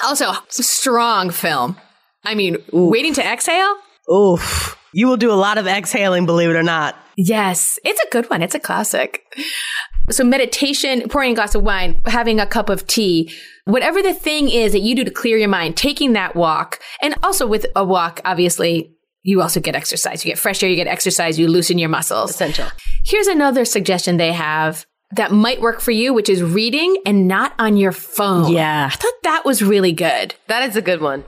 [0.04, 1.78] Also, strong film.
[2.23, 3.76] I mean, waiting to exhale?
[4.12, 4.78] Oof.
[4.93, 6.95] You will do a lot of exhaling, believe it or not.
[7.17, 8.41] Yes, it's a good one.
[8.41, 9.23] It's a classic.
[10.10, 13.34] So, meditation, pouring a glass of wine, having a cup of tea,
[13.65, 16.79] whatever the thing is that you do to clear your mind, taking that walk.
[17.01, 20.25] And also, with a walk, obviously, you also get exercise.
[20.25, 22.32] You get fresh air, you get exercise, you loosen your muscles.
[22.32, 22.67] Essential.
[23.06, 27.53] Here's another suggestion they have that might work for you, which is reading and not
[27.60, 28.51] on your phone.
[28.51, 28.89] Yeah.
[28.91, 30.36] I thought that was really good.
[30.47, 31.23] That is a good one.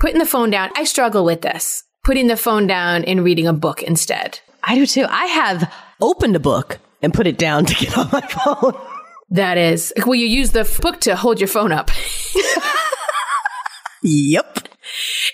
[0.00, 0.70] Putting the phone down.
[0.76, 1.84] I struggle with this.
[2.04, 4.40] Putting the phone down and reading a book instead.
[4.62, 5.06] I do too.
[5.08, 8.74] I have opened a book and put it down to get on my phone.
[9.30, 11.90] That is, well, you use the book to hold your phone up.
[14.02, 14.68] Yep.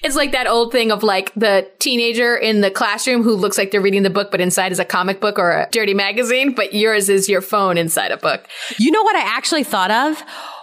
[0.05, 3.73] It's like that old thing of like the teenager in the classroom who looks like
[3.73, 6.73] they're reading the book, but inside is a comic book or a dirty magazine, but
[6.73, 8.47] yours is your phone inside a book.
[8.79, 10.23] You know what I actually thought of?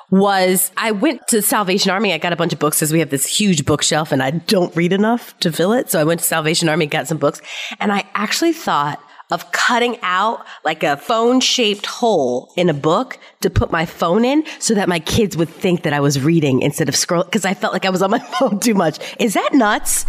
[0.10, 2.14] Was I went to Salvation Army.
[2.14, 4.74] I got a bunch of books because we have this huge bookshelf and I don't
[4.76, 5.90] read enough to fill it.
[5.90, 7.42] So I went to Salvation Army, got some books,
[7.80, 13.20] and I actually thought of cutting out like a phone shaped hole in a book
[13.42, 16.62] to put my phone in so that my kids would think that I was reading
[16.62, 19.00] instead of scroll because I felt like I was on my phone too much.
[19.20, 20.06] Is that nuts?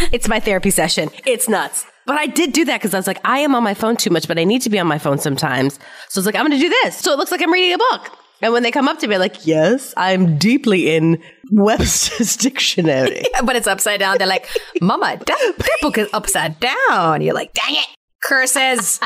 [0.12, 1.10] it's my therapy session.
[1.26, 1.84] It's nuts.
[2.06, 4.08] But I did do that because I was like, I am on my phone too
[4.08, 5.74] much, but I need to be on my phone sometimes.
[6.08, 6.96] So I was like, I'm going to do this.
[6.96, 8.18] So it looks like I'm reading a book.
[8.40, 13.24] And when they come up to me, like, yes, I'm deeply in Webster's dictionary.
[13.44, 14.18] but it's upside down.
[14.18, 14.48] They're like,
[14.80, 17.20] Mama, that, that book is upside down.
[17.20, 17.86] You're like, dang it,
[18.22, 19.00] curses.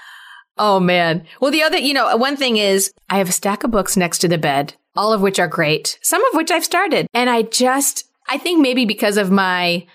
[0.58, 1.26] oh man.
[1.40, 4.18] Well, the other, you know, one thing is I have a stack of books next
[4.18, 7.06] to the bed, all of which are great, some of which I've started.
[7.14, 9.86] And I just, I think maybe because of my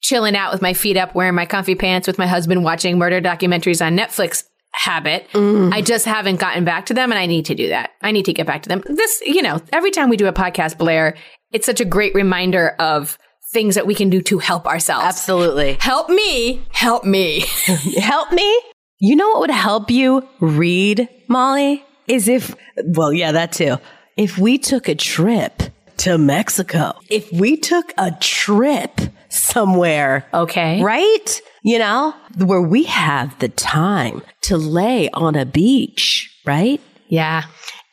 [0.00, 3.20] chilling out with my feet up, wearing my comfy pants with my husband, watching murder
[3.20, 4.44] documentaries on Netflix
[4.78, 5.28] habit.
[5.32, 5.72] Mm.
[5.72, 7.90] I just haven't gotten back to them and I need to do that.
[8.00, 8.82] I need to get back to them.
[8.86, 11.16] This, you know, every time we do a podcast, Blair,
[11.52, 13.18] it's such a great reminder of
[13.52, 15.04] things that we can do to help ourselves.
[15.04, 15.76] Absolutely.
[15.80, 17.44] Help me, help me.
[17.98, 18.62] help me?
[19.00, 21.84] You know what would help you read, Molly?
[22.06, 23.78] Is if, well, yeah, that too.
[24.16, 25.62] If we took a trip
[25.98, 30.82] to Mexico, if we took a trip somewhere, Okay.
[30.82, 31.40] right?
[31.62, 36.80] You know, where we have the time to lay on a beach, right?
[37.08, 37.44] Yeah.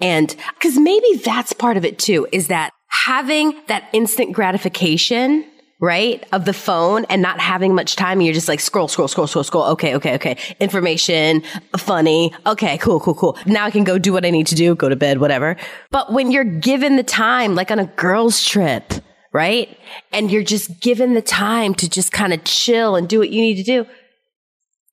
[0.01, 2.71] And because maybe that's part of it too, is that
[3.05, 5.45] having that instant gratification,
[5.81, 9.07] right, of the phone and not having much time, and you're just like scroll, scroll,
[9.07, 9.63] scroll, scroll, scroll.
[9.65, 10.37] Okay, okay, okay.
[10.59, 11.41] Information,
[11.77, 12.33] funny.
[12.45, 13.37] Okay, cool, cool, cool.
[13.45, 15.55] Now I can go do what I need to do, go to bed, whatever.
[15.91, 18.93] But when you're given the time, like on a girl's trip,
[19.35, 19.77] right?
[20.13, 23.41] And you're just given the time to just kind of chill and do what you
[23.41, 23.85] need to do.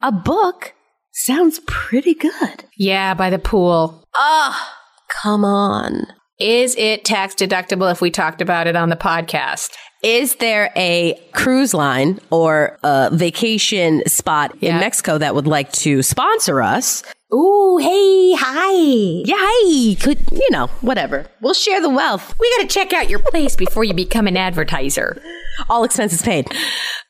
[0.02, 0.74] A book
[1.12, 2.64] sounds pretty good.
[2.76, 4.04] Yeah, by the pool.
[4.16, 4.76] Ah,
[5.22, 6.06] come on.
[6.40, 9.70] Is it tax deductible if we talked about it on the podcast?
[10.02, 14.74] Is there a cruise line or a vacation spot Yeah.
[14.74, 17.04] in Mexico that would like to sponsor us?
[17.34, 19.22] Ooh, hey, hi.
[19.24, 21.26] Yeah, hey, could, you know, whatever.
[21.40, 22.34] We'll share the wealth.
[22.38, 25.22] We got to check out your place before you become an advertiser.
[25.70, 26.46] All expenses paid.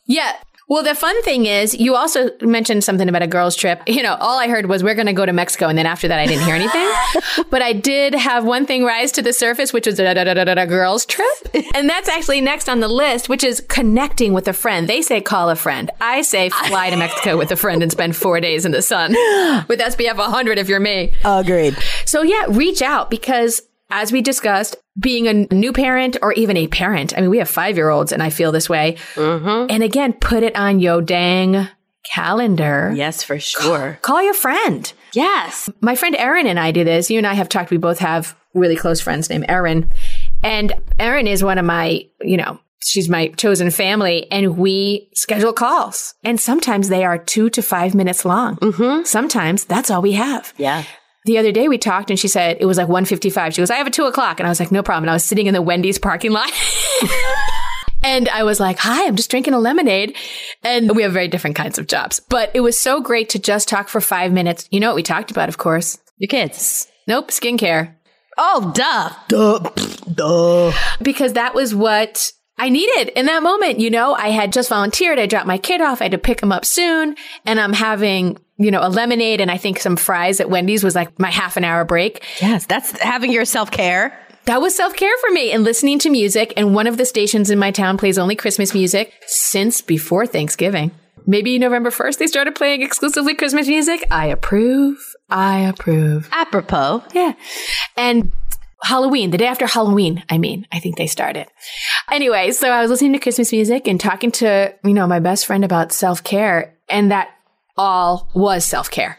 [0.06, 0.36] Yeah.
[0.68, 3.82] Well, the fun thing is, you also mentioned something about a girls' trip.
[3.86, 6.08] You know, all I heard was we're going to go to Mexico, and then after
[6.08, 7.44] that, I didn't hear anything.
[7.50, 11.28] but I did have one thing rise to the surface, which was a girls' trip,
[11.74, 14.88] and that's actually next on the list, which is connecting with a friend.
[14.88, 15.90] They say call a friend.
[16.00, 19.12] I say fly to Mexico with a friend and spend four days in the sun
[19.68, 21.12] with SPF 100 if you're me.
[21.24, 21.76] Agreed.
[22.04, 26.66] So yeah, reach out because as we discussed, being a new parent or even a
[26.66, 28.96] parent, I mean, we have five year olds and I feel this way.
[29.70, 31.68] And again, put it on your dang
[32.04, 32.92] calendar.
[32.96, 33.98] Yes, for sure.
[34.02, 34.92] Call your friend.
[35.12, 35.70] Yes.
[35.80, 37.10] My friend Erin and I do this.
[37.10, 37.70] You and I have talked.
[37.70, 39.90] We both have really close friends named Erin.
[40.42, 45.52] And Erin is one of my, you know, she's my chosen family and we schedule
[45.52, 46.14] calls.
[46.24, 48.56] And sometimes they are two to five minutes long.
[48.56, 49.04] Mm-hmm.
[49.04, 50.52] Sometimes that's all we have.
[50.56, 50.84] Yeah.
[51.24, 53.54] The other day we talked and she said it was like 1.55.
[53.54, 54.40] She goes, I have a two o'clock.
[54.40, 55.04] And I was like, no problem.
[55.04, 56.50] And I was sitting in the Wendy's parking lot.
[58.02, 60.16] and I was like, hi, I'm just drinking a lemonade.
[60.64, 62.18] And we have very different kinds of jobs.
[62.18, 64.66] But it was so great to just talk for five minutes.
[64.72, 65.98] You know what we talked about, of course?
[66.18, 66.88] Your kids.
[67.06, 67.94] Nope, skincare.
[68.36, 69.10] Oh, duh.
[69.28, 69.58] Duh.
[70.12, 70.72] Duh.
[71.00, 73.78] Because that was what I needed in that moment.
[73.80, 75.18] You know, I had just volunteered.
[75.18, 76.00] I dropped my kid off.
[76.00, 77.16] I had to pick him up soon.
[77.44, 80.94] And I'm having, you know, a lemonade and I think some fries at Wendy's was
[80.94, 82.24] like my half an hour break.
[82.40, 84.18] Yes, that's having your self care.
[84.44, 86.52] That was self care for me and listening to music.
[86.56, 90.90] And one of the stations in my town plays only Christmas music since before Thanksgiving.
[91.26, 94.04] Maybe November 1st, they started playing exclusively Christmas music.
[94.10, 94.98] I approve.
[95.30, 96.28] I approve.
[96.32, 97.04] Apropos.
[97.14, 97.34] Yeah.
[97.96, 98.32] And
[98.82, 101.46] Halloween, the day after Halloween, I mean, I think they started.
[102.10, 105.46] Anyway, so I was listening to Christmas music and talking to, you know, my best
[105.46, 106.74] friend about self care.
[106.88, 107.30] And that
[107.76, 109.16] all was self care,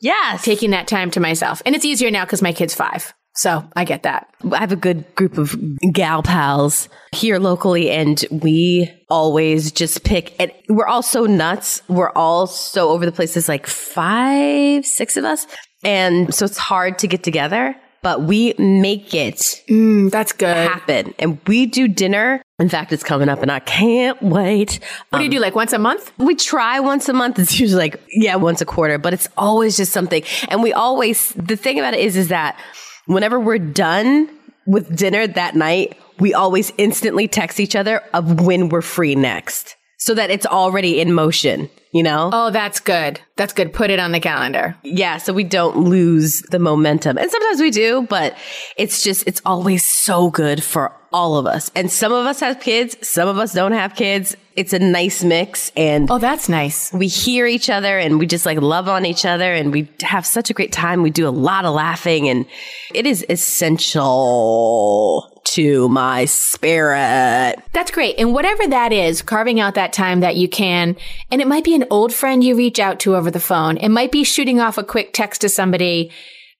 [0.00, 0.44] Yes.
[0.44, 1.60] taking that time to myself.
[1.66, 3.12] And it's easier now because my kid's five.
[3.34, 4.26] So I get that.
[4.50, 5.54] I have a good group of
[5.92, 10.34] gal pals here locally, and we always just pick.
[10.40, 11.82] And we're all so nuts.
[11.88, 13.34] We're all so over the place.
[13.34, 15.46] There's like five, six of us.
[15.84, 19.36] And so it's hard to get together, but we make it
[19.70, 20.56] Mm, that's good.
[20.56, 21.14] happen.
[21.20, 22.42] And we do dinner.
[22.58, 24.80] In fact, it's coming up and I can't wait.
[25.10, 26.12] What do you um, do, like once a month?
[26.18, 27.38] We try once a month.
[27.38, 30.24] It's usually like, yeah, once a quarter, but it's always just something.
[30.48, 32.58] And we always, the thing about it is, is that
[33.06, 34.28] whenever we're done
[34.66, 39.76] with dinner that night, we always instantly text each other of when we're free next
[39.98, 42.30] so that it's already in motion, you know?
[42.32, 43.20] Oh, that's good.
[43.36, 43.72] That's good.
[43.72, 44.76] Put it on the calendar.
[44.82, 47.18] Yeah, so we don't lose the momentum.
[47.18, 48.36] And sometimes we do, but
[48.76, 51.70] it's just, it's always so good for all of us.
[51.74, 54.36] And some of us have kids, some of us don't have kids.
[54.56, 56.92] It's a nice mix and Oh, that's nice.
[56.92, 60.26] we hear each other and we just like love on each other and we have
[60.26, 61.02] such a great time.
[61.02, 62.44] We do a lot of laughing and
[62.92, 67.56] it is essential to my spirit.
[67.72, 68.18] That's great.
[68.18, 70.96] And whatever that is, carving out that time that you can,
[71.30, 73.76] and it might be an old friend you reach out to over the phone.
[73.76, 76.10] It might be shooting off a quick text to somebody,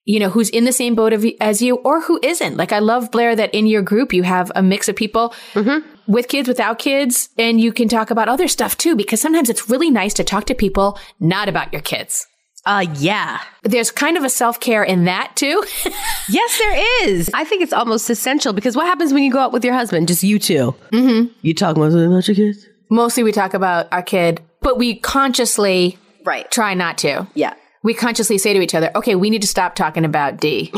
[0.05, 2.57] you know, who's in the same boat of, as you or who isn't.
[2.57, 5.87] Like I love Blair that in your group you have a mix of people mm-hmm.
[6.11, 9.69] with kids, without kids, and you can talk about other stuff too, because sometimes it's
[9.69, 12.25] really nice to talk to people not about your kids.
[12.65, 13.39] Uh, yeah.
[13.63, 15.63] There's kind of a self care in that too.
[16.31, 17.31] Yes, there is.
[17.33, 20.07] I think it's almost essential because what happens when you go out with your husband?
[20.07, 21.33] Just you 2 Mm-hmm.
[21.41, 22.67] You talk mostly about your kids?
[22.91, 26.49] Mostly we talk about our kid, but we consciously Right.
[26.51, 27.25] try not to.
[27.33, 27.55] Yeah.
[27.83, 30.71] we consciously say to each other, okay, we need to stop talking about D.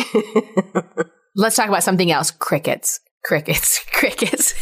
[1.35, 2.31] Let's talk about something else.
[2.31, 3.01] Crickets.
[3.25, 3.83] Crickets.
[3.91, 4.53] Crickets.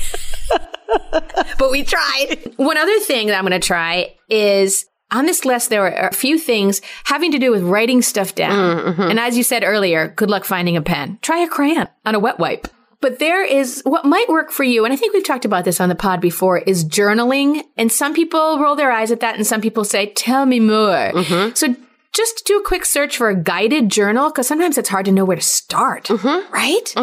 [1.59, 2.53] but we tried.
[2.57, 6.13] One other thing that I'm going to try is on this list, there are a
[6.13, 8.77] few things having to do with writing stuff down.
[8.77, 9.01] Mm-hmm.
[9.01, 11.19] And as you said earlier, good luck finding a pen.
[11.21, 12.67] Try a crayon on a wet wipe.
[13.01, 15.79] But there is what might work for you, and I think we've talked about this
[15.79, 17.63] on the pod before, is journaling.
[17.77, 21.11] And some people roll their eyes at that, and some people say, tell me more.
[21.13, 21.53] Mm-hmm.
[21.55, 21.75] So
[22.11, 25.23] just do a quick search for a guided journal, because sometimes it's hard to know
[25.23, 26.53] where to start, mm-hmm.
[26.53, 26.93] right?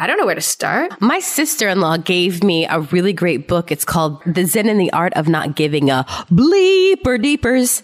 [0.00, 1.00] I don't know where to start.
[1.00, 3.72] My sister in law gave me a really great book.
[3.72, 7.82] It's called The Zen and the Art of Not Giving a Bleep or Deepers.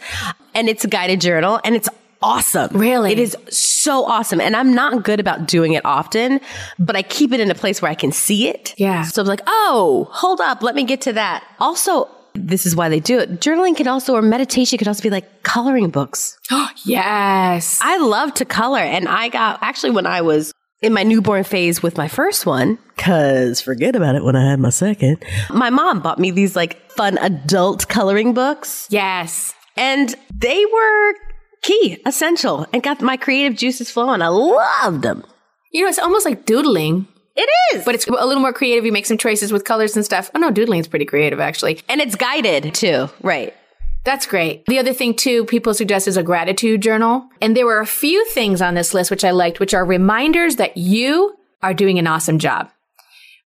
[0.55, 1.89] And it's a guided journal and it's
[2.23, 2.77] awesome.
[2.79, 3.11] Really?
[3.11, 4.41] It is so awesome.
[4.41, 6.41] And I'm not good about doing it often,
[6.79, 8.75] but I keep it in a place where I can see it.
[8.77, 9.03] Yeah.
[9.03, 10.63] So I'm like, oh, hold up.
[10.63, 11.45] Let me get to that.
[11.59, 13.41] Also, this is why they do it.
[13.41, 16.39] Journaling can also, or meditation could also be like coloring books.
[16.53, 17.81] Oh yes.
[17.83, 18.79] I love to color.
[18.79, 22.79] And I got actually when I was in my newborn phase with my first one,
[22.97, 25.25] cause forget about it when I had my second.
[25.51, 29.55] My mom bought me these like fun adult coloring books yes.
[29.77, 31.15] and they were
[31.63, 34.23] key, essential, and got my creative juices flowing.
[34.23, 35.25] I loved them.
[35.73, 37.85] You know, it's almost like doodling, It is.
[37.85, 38.85] but it's a little more creative.
[38.85, 40.31] You make some choices with colors and stuff.
[40.35, 41.81] Oh no, doodling is pretty creative actually.
[41.89, 43.09] and it's guided too.
[43.23, 43.55] Right.
[44.05, 44.67] That's great.
[44.67, 47.29] The other thing too, people suggest is a gratitude journal.
[47.41, 50.57] And there were a few things on this list which I liked, which are reminders
[50.57, 52.71] that you are doing an awesome job.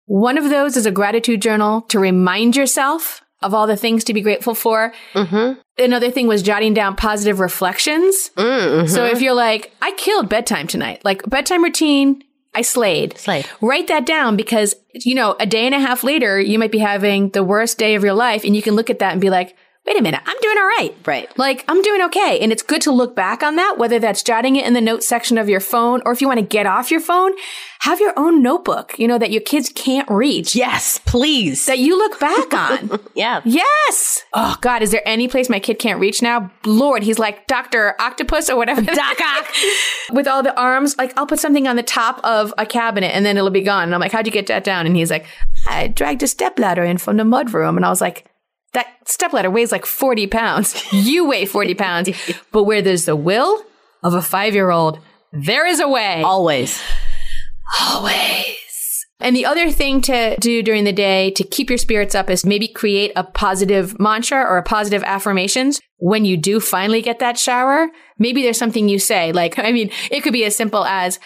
[0.06, 4.14] One of those is a gratitude journal to remind yourself of all the things to
[4.14, 4.94] be grateful for.
[5.14, 5.60] Mm-hmm.
[5.78, 8.32] Another thing was jotting down positive reflections.
[8.36, 8.88] Mm-hmm.
[8.88, 13.18] So if you're like, I killed bedtime tonight, like bedtime routine, I slayed.
[13.18, 13.46] Slayed.
[13.62, 16.80] Write that down because, you know, a day and a half later, you might be
[16.80, 19.30] having the worst day of your life and you can look at that and be
[19.30, 20.96] like, wait a minute, I'm doing all right.
[21.06, 21.38] Right.
[21.38, 22.40] Like, I'm doing okay.
[22.40, 25.08] And it's good to look back on that, whether that's jotting it in the notes
[25.08, 27.34] section of your phone or if you want to get off your phone,
[27.82, 30.56] have your own notebook, you know, that your kids can't reach.
[30.56, 31.68] Yes, please.
[31.68, 33.00] That you look back on.
[33.16, 33.42] yeah.
[33.46, 34.24] yes.
[34.34, 36.52] Oh, God, is there any place my kid can't reach now?
[36.66, 37.96] Lord, he's like Dr.
[38.02, 38.82] Octopus or whatever.
[38.82, 39.48] Doc Ock.
[40.14, 40.98] With all the arms.
[40.98, 43.84] Like, I'll put something on the top of a cabinet and then it'll be gone.
[43.84, 44.88] And I'm like, how'd you get that down?
[44.88, 45.28] And he's like,
[45.68, 47.76] I dragged a stepladder in from the mudroom.
[47.76, 48.26] And I was like,
[48.76, 50.82] that stepladder weighs like 40 pounds.
[50.94, 52.10] You weigh 40 pounds.
[52.52, 53.64] But where there's the will
[54.04, 55.00] of a five year old,
[55.34, 56.22] there is a way.
[56.22, 56.82] Always.
[57.82, 59.06] Always.
[59.20, 62.46] And the other thing to do during the day to keep your spirits up is
[62.46, 67.40] maybe create a positive mantra or a positive affirmations when you do finally get that
[67.40, 67.88] shower.
[68.20, 71.20] Maybe there's something you say, like, I mean, it could be as simple as,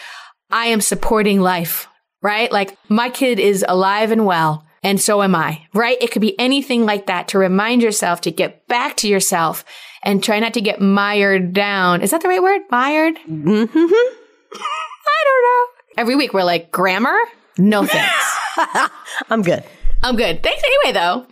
[0.51, 1.87] I am supporting life,
[2.21, 2.51] right?
[2.51, 4.65] Like, my kid is alive and well.
[4.83, 5.97] And so am I, right?
[6.01, 9.65] It could be anything like that to remind yourself to get back to yourself
[10.03, 12.01] and try not to get mired down.
[12.01, 12.61] Is that the right word?
[12.71, 13.17] Mired?
[13.27, 13.77] Mm-hmm.
[14.53, 15.65] I don't know.
[15.97, 17.17] Every week we're like, grammar?
[17.57, 18.37] No thanks.
[19.29, 19.63] I'm good.
[20.01, 20.41] I'm good.
[20.41, 21.25] Thanks anyway, though.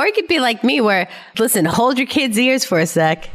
[0.00, 3.28] Or it could be like me where, listen, hold your kids' ears for a sec.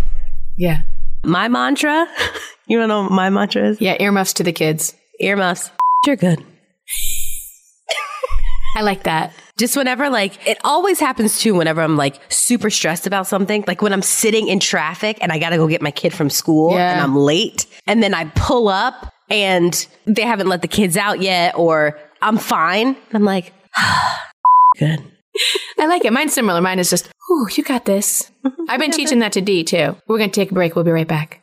[0.57, 0.81] Yeah.
[1.23, 2.07] My mantra,
[2.67, 3.79] you don't know what my mantra is?
[3.79, 4.95] Yeah, earmuffs to the kids.
[5.19, 5.69] Earmuffs.
[6.05, 6.43] You're good.
[8.75, 9.31] I like that.
[9.59, 13.63] Just whenever, like, it always happens too whenever I'm like super stressed about something.
[13.67, 16.71] Like when I'm sitting in traffic and I gotta go get my kid from school
[16.73, 16.93] Yeah.
[16.93, 17.67] and I'm late.
[17.85, 22.37] And then I pull up and they haven't let the kids out yet or I'm
[22.37, 22.95] fine.
[23.13, 23.53] I'm like,
[24.79, 25.03] good.
[25.79, 26.13] I like it.
[26.13, 26.61] Mine's similar.
[26.61, 28.31] Mine is just, ooh, you got this.
[28.69, 29.95] I've been teaching that to D too.
[30.07, 30.75] We're going to take a break.
[30.75, 31.42] We'll be right back.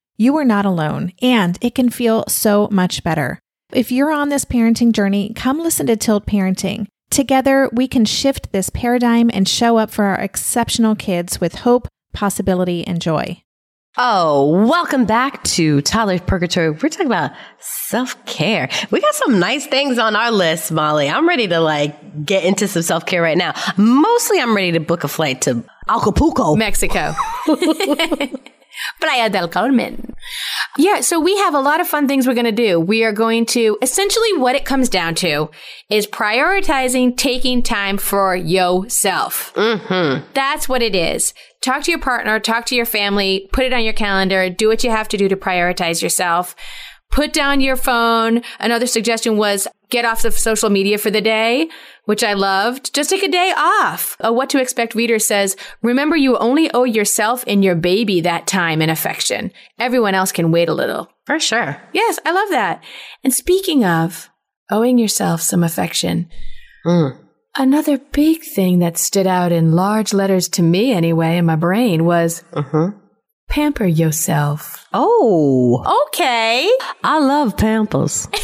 [0.17, 3.39] you are not alone, and it can feel so much better.
[3.71, 6.87] If you're on this parenting journey, come listen to Tilt Parenting.
[7.09, 11.87] Together, we can shift this paradigm and show up for our exceptional kids with hope,
[12.13, 13.41] possibility, and joy.
[13.97, 16.69] Oh, welcome back to Toddler's Purgatory.
[16.69, 18.69] We're talking about self care.
[18.89, 21.09] We got some nice things on our list, Molly.
[21.09, 23.53] I'm ready to like get into some self care right now.
[23.75, 27.13] Mostly, I'm ready to book a flight to Acapulco, Mexico.
[28.99, 30.13] Playa del Carmen.
[30.77, 32.79] Yeah, so we have a lot of fun things we're going to do.
[32.79, 35.49] We are going to essentially what it comes down to
[35.89, 39.53] is prioritizing taking time for yourself.
[39.55, 40.25] Mm-hmm.
[40.33, 41.33] That's what it is.
[41.61, 44.83] Talk to your partner, talk to your family, put it on your calendar, do what
[44.83, 46.55] you have to do to prioritize yourself.
[47.11, 48.41] Put down your phone.
[48.59, 51.69] Another suggestion was get off the social media for the day,
[52.05, 52.95] which I loved.
[52.95, 54.15] Just take a day off.
[54.21, 58.47] A what to expect reader says, remember you only owe yourself and your baby that
[58.47, 59.51] time and affection.
[59.77, 61.09] Everyone else can wait a little.
[61.25, 61.77] for sure.
[61.93, 62.81] Yes, I love that.
[63.23, 64.29] And speaking of
[64.71, 66.29] owing yourself some affection,
[66.85, 67.17] mm.
[67.57, 72.05] another big thing that stood out in large letters to me anyway in my brain
[72.05, 72.91] was uh-huh.
[73.51, 74.87] Pamper yourself.
[74.93, 76.69] Oh, Okay.
[77.03, 78.27] I love Pampers.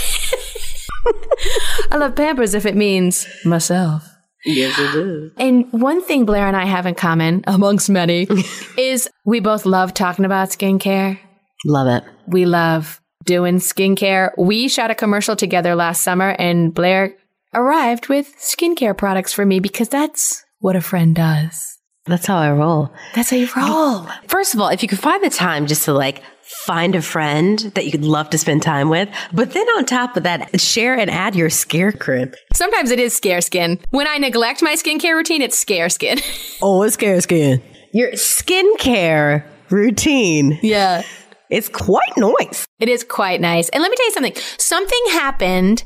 [1.92, 4.08] I love Pampers if it means myself.
[4.46, 5.32] Yes, it is.
[5.38, 8.28] And one thing Blair and I have in common, amongst many,
[8.78, 11.20] is we both love talking about skincare.
[11.66, 12.04] Love it.
[12.28, 14.32] We love doing skincare.
[14.38, 17.16] We shot a commercial together last summer, and Blair
[17.54, 21.77] arrived with skincare products for me because that's what a friend does.
[22.08, 22.92] That's how I roll.
[23.16, 24.08] That's how you roll.
[24.28, 26.24] First of all, if you could find the time just to like
[26.66, 30.16] find a friend that you could love to spend time with, but then on top
[30.16, 32.36] of that, share and add your scare crib.
[32.54, 33.80] Sometimes it is scare skin.
[33.90, 36.20] When I neglect my skincare routine, it's scare skin.
[36.62, 37.62] Oh, it's scare skin.
[37.94, 40.58] Your skincare routine.
[40.62, 41.04] yeah.
[41.50, 42.66] It's quite nice.
[42.80, 43.70] It is quite nice.
[43.70, 44.36] And let me tell you something.
[44.58, 45.84] Something happened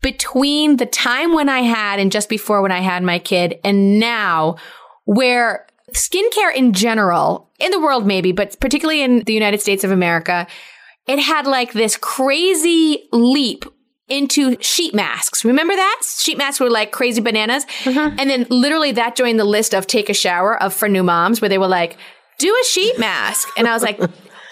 [0.00, 3.98] between the time when I had and just before when I had my kid and
[3.98, 4.56] now
[5.04, 9.90] where skincare in general, in the world maybe, but particularly in the United States of
[9.90, 10.46] America,
[11.06, 13.64] it had like this crazy leap
[14.08, 15.44] into sheet masks.
[15.44, 16.02] Remember that?
[16.02, 17.64] Sheet masks were like crazy bananas.
[17.84, 18.16] Mm-hmm.
[18.18, 21.40] And then literally that joined the list of take a shower of for new moms
[21.40, 21.96] where they were like,
[22.38, 23.48] do a sheet mask.
[23.56, 23.98] And I was like,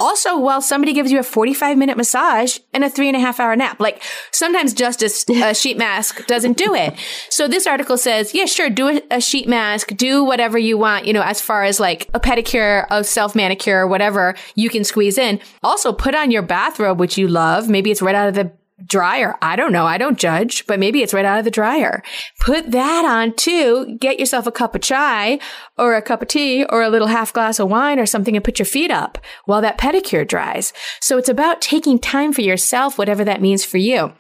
[0.03, 3.39] also, while somebody gives you a 45 minute massage and a three and a half
[3.39, 6.95] hour nap, like sometimes just a, a sheet mask doesn't do it.
[7.31, 11.07] So this article says, yeah, sure, do a, a sheet mask, do whatever you want,
[11.07, 15.19] you know, as far as like a pedicure, a self manicure, whatever you can squeeze
[15.19, 15.41] in.
[15.63, 17.69] Also put on your bathrobe, which you love.
[17.69, 18.53] Maybe it's right out of the
[18.87, 19.37] dryer.
[19.43, 19.87] I don't know.
[19.87, 22.03] I don't judge, but maybe it's right out of the dryer.
[22.41, 23.97] Put that on too.
[24.01, 25.39] Get yourself a cup of chai
[25.79, 28.45] or a cup of tea or a little half glass of wine or something and
[28.45, 30.73] put your feet up while that pedicure dries.
[31.01, 34.13] So it's about taking time for yourself, whatever that means for you.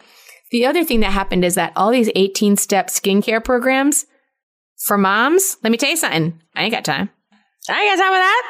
[0.50, 4.04] The other thing that happened is that all these 18 step skincare programs
[4.84, 6.40] for moms, let me tell you something.
[6.54, 7.08] I ain't got time.
[7.68, 8.42] I ain't got time for that.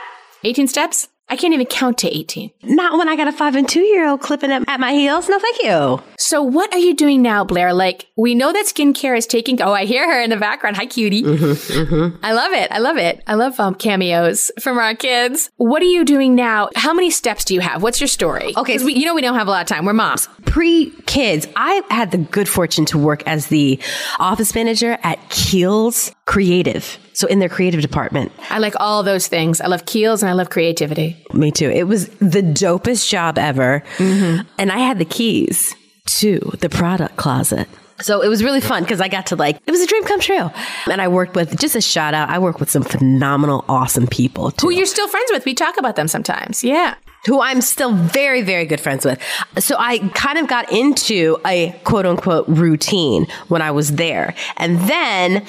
[0.45, 1.09] 18 steps?
[1.33, 2.51] I can't even count to 18.
[2.65, 5.31] Not when I got a five and two year old clipping at, at my heels.
[5.31, 6.03] No, thank you.
[6.19, 7.73] So what are you doing now, Blair?
[7.73, 10.77] Like, we know that skincare is taking, oh, I hear her in the background.
[10.77, 11.25] Hi, cutie.
[11.25, 12.71] I love it.
[12.71, 13.23] I love it.
[13.27, 15.51] I love um, cameos from our kids.
[15.57, 16.69] What are you doing now?
[16.77, 17.83] How many steps do you have?
[17.83, 18.53] What's your story?
[18.55, 18.77] Okay.
[18.85, 19.87] we, you know, we don't have a lot of time.
[19.87, 20.29] We're moms.
[20.45, 23.81] Pre kids, I had the good fortune to work as the
[24.19, 26.99] office manager at Kiehl's creative.
[27.13, 28.33] So in their creative department.
[28.49, 29.61] I like all those things.
[29.61, 31.23] I love Kiehl's and I love creativity.
[31.35, 31.69] Me too.
[31.69, 33.83] It was the dopest job ever.
[33.99, 34.49] Mm-hmm.
[34.59, 35.75] And I had the keys
[36.21, 37.69] to the product closet.
[38.01, 40.21] So it was really fun because I got to like, it was a dream come
[40.21, 40.51] true.
[40.91, 44.51] And I worked with, just a shout out, I work with some phenomenal, awesome people
[44.53, 44.69] too.
[44.69, 45.45] Who you're still friends with.
[45.45, 46.65] We talk about them sometimes.
[46.65, 46.95] Yeah.
[47.27, 49.21] who I'm still very, very good friends with.
[49.59, 54.35] So I kind of got into a quote unquote routine when I was there.
[54.57, 55.45] And then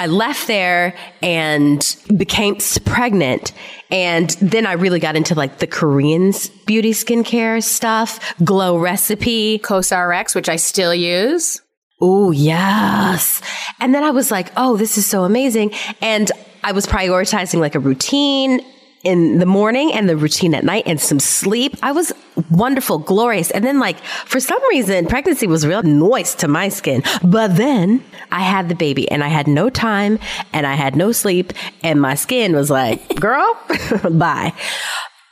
[0.00, 3.52] I left there and became pregnant.
[3.90, 9.58] And then I really got into like the Koreans beauty skincare stuff, glow recipe.
[9.58, 11.60] CosRX, which I still use.
[12.00, 13.42] Oh, yes.
[13.78, 15.74] And then I was like, oh, this is so amazing.
[16.00, 16.32] And
[16.64, 18.60] I was prioritizing like a routine
[19.02, 21.76] in the morning and the routine at night and some sleep.
[21.82, 22.12] I was
[22.50, 23.50] wonderful, glorious.
[23.50, 27.02] And then like for some reason, pregnancy was real noise to my skin.
[27.22, 30.18] But then I had the baby and I had no time
[30.52, 33.58] and I had no sleep and my skin was like, girl,
[34.10, 34.52] bye.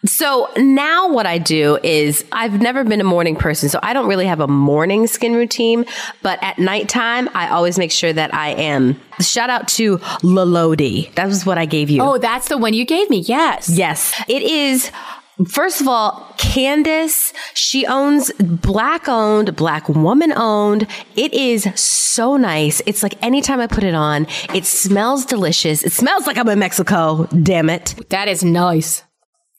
[0.05, 4.09] So now what I do is I've never been a morning person, so I don't
[4.09, 5.85] really have a morning skin routine,
[6.23, 9.01] but at nighttime, I always make sure that I am.
[9.21, 11.13] Shout out to Lolodi.
[11.15, 12.01] That was what I gave you.
[12.03, 13.21] Oh, that's the one you gave me.
[13.21, 13.69] Yes.
[13.69, 14.15] Yes.
[14.29, 14.93] It is
[15.47, 20.89] First of all, Candace, she owns black owned, black woman owned.
[21.15, 22.83] It is so nice.
[22.87, 25.85] It's like anytime I put it on, it smells delicious.
[25.85, 27.27] It smells like I'm in Mexico.
[27.27, 27.95] Damn it.
[28.09, 29.05] That is nice.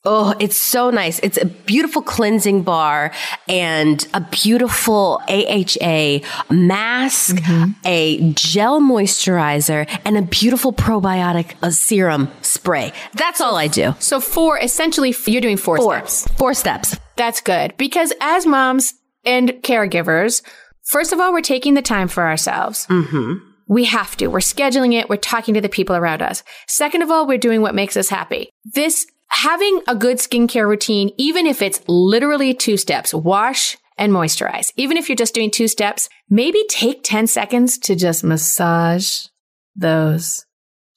[0.06, 1.20] Oh, it's so nice.
[1.20, 3.12] It's a beautiful cleansing bar
[3.50, 6.20] and a beautiful AHA
[6.50, 7.38] mask,
[7.86, 12.94] a gel moisturizer, and a beautiful probiotic uh, serum spray.
[13.14, 13.94] That's all I do.
[14.00, 15.98] So four, essentially, you're doing four, Four.
[16.08, 16.28] steps.
[16.38, 16.96] Four steps.
[17.18, 18.94] That's good because as moms
[19.26, 20.42] and caregivers,
[20.86, 22.88] first of all, we're taking the time for ourselves.
[22.88, 23.34] Mm-hmm.
[23.68, 24.28] We have to.
[24.28, 25.10] We're scheduling it.
[25.10, 26.42] We're talking to the people around us.
[26.68, 28.50] Second of all, we're doing what makes us happy.
[28.74, 34.72] This having a good skincare routine, even if it's literally two steps, wash and moisturize.
[34.76, 39.28] Even if you're just doing two steps, maybe take 10 seconds to just massage
[39.76, 40.46] those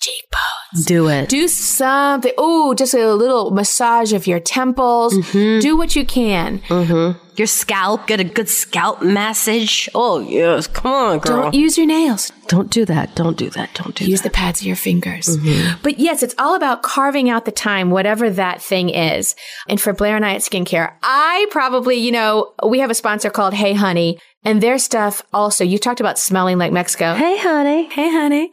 [0.01, 0.62] cheekbones.
[0.87, 1.29] Do it.
[1.29, 2.33] Do something.
[2.39, 5.15] Oh, just a little massage of your temples.
[5.15, 5.61] Mm-hmm.
[5.61, 6.61] Do what you can.
[6.61, 7.19] Mm-hmm.
[7.37, 9.89] Your scalp, get a good scalp massage.
[9.95, 10.67] Oh, yes.
[10.67, 11.43] Come on, girl.
[11.43, 12.31] Don't use your nails.
[12.49, 13.15] Don't do that.
[13.15, 13.73] Don't do that.
[13.75, 14.29] Don't do Use that.
[14.29, 15.27] the pads of your fingers.
[15.27, 15.81] Mm-hmm.
[15.83, 19.35] But yes, it's all about carving out the time, whatever that thing is.
[19.69, 23.31] And for Blair and I at Skincare, I probably, you know, we have a sponsor
[23.31, 27.15] called Hey Honey, and their stuff also, you talked about smelling like Mexico.
[27.15, 27.89] Hey, honey.
[27.91, 28.51] Hey, honey.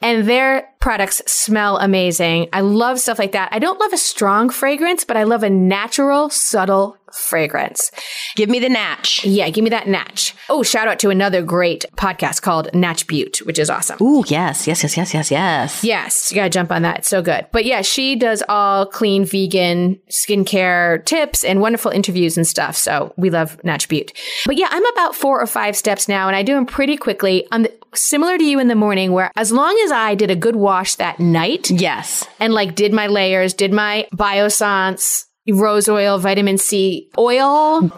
[0.00, 2.48] And their products smell amazing.
[2.52, 3.48] I love stuff like that.
[3.52, 7.90] I don't love a strong fragrance, but I love a natural, subtle fragrance.
[8.36, 9.24] Give me the natch.
[9.24, 10.34] Yeah, give me that Natch.
[10.48, 13.98] Oh, shout out to another great podcast called Natch Beaut, which is awesome.
[14.00, 15.84] Ooh, yes, yes, yes, yes, yes, yes.
[15.84, 16.98] Yes, you gotta jump on that.
[17.00, 17.46] It's so good.
[17.52, 22.76] But yeah, she does all clean vegan skincare tips and wonderful interviews and stuff.
[22.76, 24.12] So we love Natch Beaut.
[24.46, 27.46] But yeah, I'm about four or five steps now and I do them pretty quickly.
[27.52, 30.56] I'm similar to you in the morning where as long as I did a good
[30.56, 32.26] wash that night Yes.
[32.40, 37.90] and like did my layers, did my Biossance rose oil, vitamin C oil.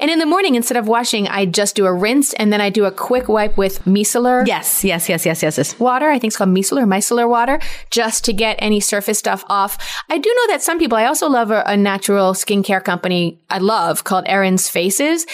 [0.00, 2.70] And in the morning, instead of washing, I just do a rinse and then I
[2.70, 5.80] do a quick wipe with micellar Yes, yes, yes, yes, yes, yes.
[5.80, 6.10] water.
[6.10, 7.58] I think it's called micellar, micellar water,
[7.90, 10.02] just to get any surface stuff off.
[10.10, 13.58] I do know that some people, I also love a, a natural skincare company I
[13.58, 15.26] love called Erin's Faces.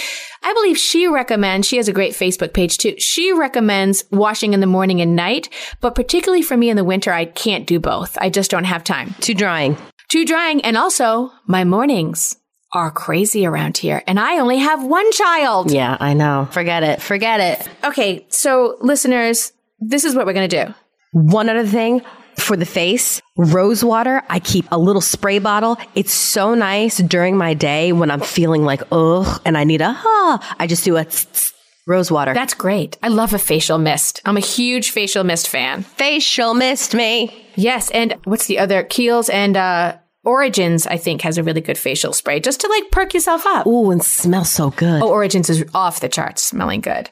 [0.43, 2.95] I believe she recommends, she has a great Facebook page too.
[2.99, 5.49] She recommends washing in the morning and night,
[5.81, 8.17] but particularly for me in the winter, I can't do both.
[8.21, 9.15] I just don't have time.
[9.21, 9.77] Too drying.
[10.09, 10.61] Too drying.
[10.63, 12.37] And also my mornings
[12.73, 15.71] are crazy around here and I only have one child.
[15.71, 16.49] Yeah, I know.
[16.51, 17.01] Forget it.
[17.01, 17.69] Forget it.
[17.85, 18.27] Okay.
[18.29, 20.75] So listeners, this is what we're going to do.
[21.13, 22.03] One other thing
[22.37, 24.23] for the face, rose water.
[24.29, 25.77] I keep a little spray bottle.
[25.95, 29.95] It's so nice during my day when I'm feeling like, ugh, and I need a,
[29.97, 31.53] ah, I just do a tss, tss,
[31.89, 32.35] rose water.
[32.35, 32.99] That's great.
[33.03, 34.21] I love a facial mist.
[34.25, 35.83] I'm a huge facial mist fan.
[35.83, 37.47] facial mist me.
[37.57, 38.85] Yes, and what's the other?
[38.85, 42.91] Kiehl's and uh Origins, I think, has a really good facial spray just to like
[42.91, 43.67] perk yourself up.
[43.67, 45.01] Ooh, and smells so good.
[45.03, 47.09] Oh, Origins is off the charts, smelling good.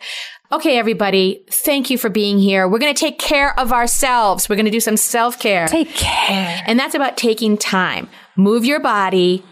[0.52, 2.68] Okay, everybody, thank you for being here.
[2.68, 4.48] We're going to take care of ourselves.
[4.48, 5.66] We're going to do some self care.
[5.66, 6.62] Take care.
[6.66, 8.08] And that's about taking time.
[8.36, 9.42] Move your body.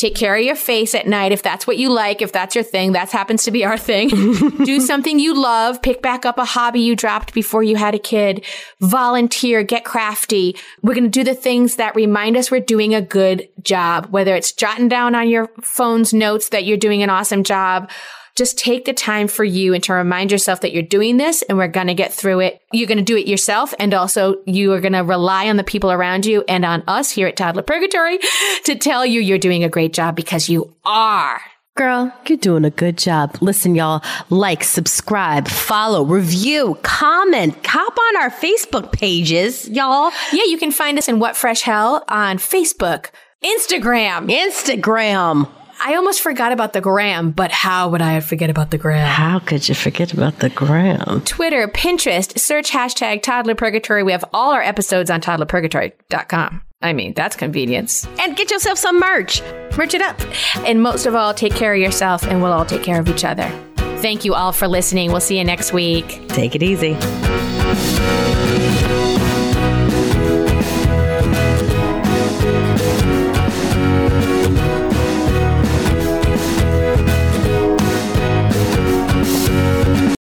[0.00, 2.64] Take care of your face at night if that's what you like, if that's your
[2.64, 2.92] thing.
[2.92, 4.08] That happens to be our thing.
[4.64, 5.82] Do something you love.
[5.82, 8.42] Pick back up a hobby you dropped before you had a kid.
[8.80, 9.62] Volunteer.
[9.62, 10.56] Get crafty.
[10.80, 14.34] We're going to do the things that remind us we're doing a good job, whether
[14.34, 17.90] it's jotting down on your phone's notes that you're doing an awesome job,
[18.36, 21.58] just take the time for you and to remind yourself that you're doing this and
[21.58, 22.60] we're going to get through it.
[22.72, 23.74] You're going to do it yourself.
[23.78, 27.10] And also you are going to rely on the people around you and on us
[27.10, 28.18] here at Toddler Purgatory
[28.64, 31.40] to tell you you're doing a great job because you are.
[31.76, 33.38] Girl, you're doing a good job.
[33.40, 40.10] Listen, y'all, like, subscribe, follow, review, comment, hop on our Facebook pages, y'all.
[40.32, 43.10] Yeah, you can find us in What Fresh Hell on Facebook,
[43.42, 44.30] Instagram.
[44.30, 45.48] Instagram.
[45.82, 49.08] I almost forgot about the gram, but how would I forget about the gram?
[49.08, 51.22] How could you forget about the gram?
[51.24, 54.02] Twitter, Pinterest, search hashtag Toddler Purgatory.
[54.02, 56.62] We have all our episodes on toddlerpurgatory.com.
[56.82, 58.06] I mean, that's convenience.
[58.18, 59.40] And get yourself some merch.
[59.76, 60.20] Merch it up.
[60.66, 63.24] And most of all, take care of yourself and we'll all take care of each
[63.24, 63.48] other.
[64.00, 65.10] Thank you all for listening.
[65.12, 66.28] We'll see you next week.
[66.28, 66.94] Take it easy.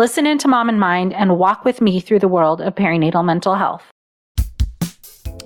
[0.00, 3.54] Listen into Mom and Mind and walk with me through the world of perinatal mental
[3.54, 3.82] health.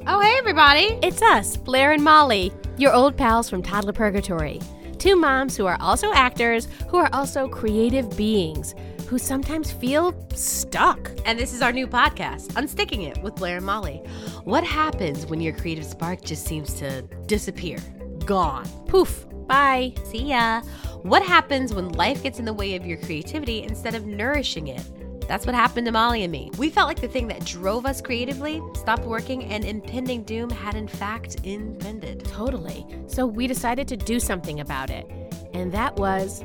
[0.07, 0.97] Oh, hey, everybody.
[1.03, 4.61] It's us, Blair and Molly, your old pals from Toddler Purgatory.
[4.97, 8.77] Two moms who are also actors, who are also creative beings,
[9.09, 11.11] who sometimes feel stuck.
[11.27, 14.05] And this is our new podcast, Unsticking It with Blair and Molly.
[14.45, 17.79] What happens when your creative spark just seems to disappear?
[18.25, 18.69] Gone.
[18.87, 19.27] Poof.
[19.47, 19.95] Bye.
[20.05, 20.62] See ya.
[21.03, 24.82] What happens when life gets in the way of your creativity instead of nourishing it?
[25.28, 26.51] That's what happened to Molly and me.
[26.59, 30.74] We felt like the thing that drove us creatively stopped working and impending doom had
[30.74, 32.24] in fact impended.
[32.24, 32.86] Totally.
[33.07, 35.07] So we decided to do something about it.
[35.55, 36.45] And that was